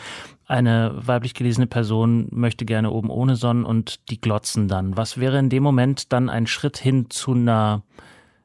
eine 0.47 0.93
weiblich 0.95 1.34
gelesene 1.34 1.65
Person 1.65 2.28
möchte 2.30 2.65
gerne 2.65 2.91
oben 2.91 3.10
ohne 3.10 3.36
Sonnen 3.36 3.65
und 3.65 4.10
die 4.10 4.21
glotzen 4.21 4.67
dann. 4.67 4.95
Was 4.95 5.19
wäre 5.19 5.39
in 5.39 5.49
dem 5.49 5.63
Moment 5.63 6.13
dann 6.13 6.30
ein 6.30 6.45
Schritt 6.45 6.78
hin 6.78 7.10
zu 7.10 7.34
einer 7.34 7.82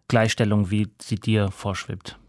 Gleichstellung, 0.09 0.71
wie 0.71 0.89
sie 0.99 1.17
dir 1.17 1.51
vorschwebt? 1.51 2.20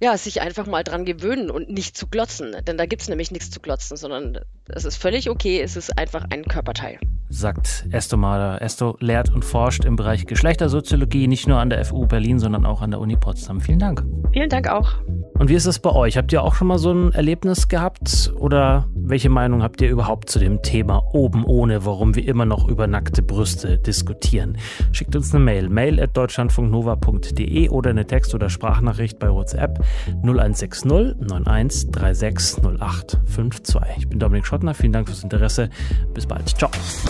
Ja, 0.00 0.16
sich 0.16 0.40
einfach 0.40 0.66
mal 0.66 0.82
dran 0.82 1.04
gewöhnen 1.04 1.50
und 1.50 1.68
nicht 1.68 1.96
zu 1.96 2.06
glotzen. 2.06 2.56
Denn 2.66 2.78
da 2.78 2.86
gibt 2.86 3.02
es 3.02 3.08
nämlich 3.08 3.30
nichts 3.30 3.50
zu 3.50 3.60
glotzen, 3.60 3.96
sondern 3.96 4.38
es 4.68 4.84
ist 4.84 4.96
völlig 4.96 5.30
okay, 5.30 5.60
es 5.60 5.76
ist 5.76 5.98
einfach 5.98 6.26
ein 6.30 6.44
Körperteil. 6.44 6.98
Sagt 7.30 7.86
Esto 7.92 8.16
Mader. 8.16 8.60
Esto 8.60 8.96
lehrt 9.00 9.30
und 9.30 9.44
forscht 9.44 9.84
im 9.84 9.96
Bereich 9.96 10.26
Geschlechtersoziologie, 10.26 11.28
nicht 11.28 11.46
nur 11.48 11.58
an 11.58 11.70
der 11.70 11.84
FU 11.84 12.06
Berlin, 12.06 12.38
sondern 12.38 12.66
auch 12.66 12.82
an 12.82 12.90
der 12.90 13.00
Uni 13.00 13.16
Potsdam. 13.16 13.60
Vielen 13.60 13.78
Dank. 13.78 14.04
Vielen 14.32 14.48
Dank 14.48 14.68
auch. 14.68 14.94
Und 15.40 15.48
wie 15.48 15.54
ist 15.54 15.64
es 15.64 15.78
bei 15.78 15.90
euch? 15.90 16.18
Habt 16.18 16.32
ihr 16.32 16.42
auch 16.42 16.54
schon 16.54 16.66
mal 16.66 16.76
so 16.76 16.92
ein 16.92 17.12
Erlebnis 17.12 17.68
gehabt? 17.68 18.30
Oder 18.38 18.86
welche 18.94 19.30
Meinung 19.30 19.62
habt 19.62 19.80
ihr 19.80 19.88
überhaupt 19.88 20.28
zu 20.28 20.38
dem 20.38 20.60
Thema 20.60 21.02
oben 21.14 21.44
ohne, 21.44 21.86
warum 21.86 22.14
wir 22.14 22.28
immer 22.28 22.44
noch 22.44 22.68
über 22.68 22.86
nackte 22.86 23.22
Brüste 23.22 23.78
diskutieren? 23.78 24.58
Schickt 24.92 25.16
uns 25.16 25.34
eine 25.34 25.42
Mail, 25.42 25.70
mail 25.70 25.98
at 25.98 26.14
deutschlandfunknova.de 26.14 27.70
oder 27.70 27.88
eine 27.88 28.06
Text- 28.06 28.34
oder 28.34 28.50
Sprachnachricht 28.50 29.18
bei 29.18 29.32
WhatsApp 29.32 29.82
0160 30.22 30.92
91 30.92 31.88
36 31.90 32.62
08 32.78 33.18
52. 33.24 33.80
Ich 33.96 34.08
bin 34.10 34.18
Dominik 34.18 34.46
Schottner, 34.46 34.74
vielen 34.74 34.92
Dank 34.92 35.08
fürs 35.08 35.22
Interesse. 35.22 35.70
Bis 36.12 36.26
bald. 36.26 36.50
Ciao. 36.50 36.70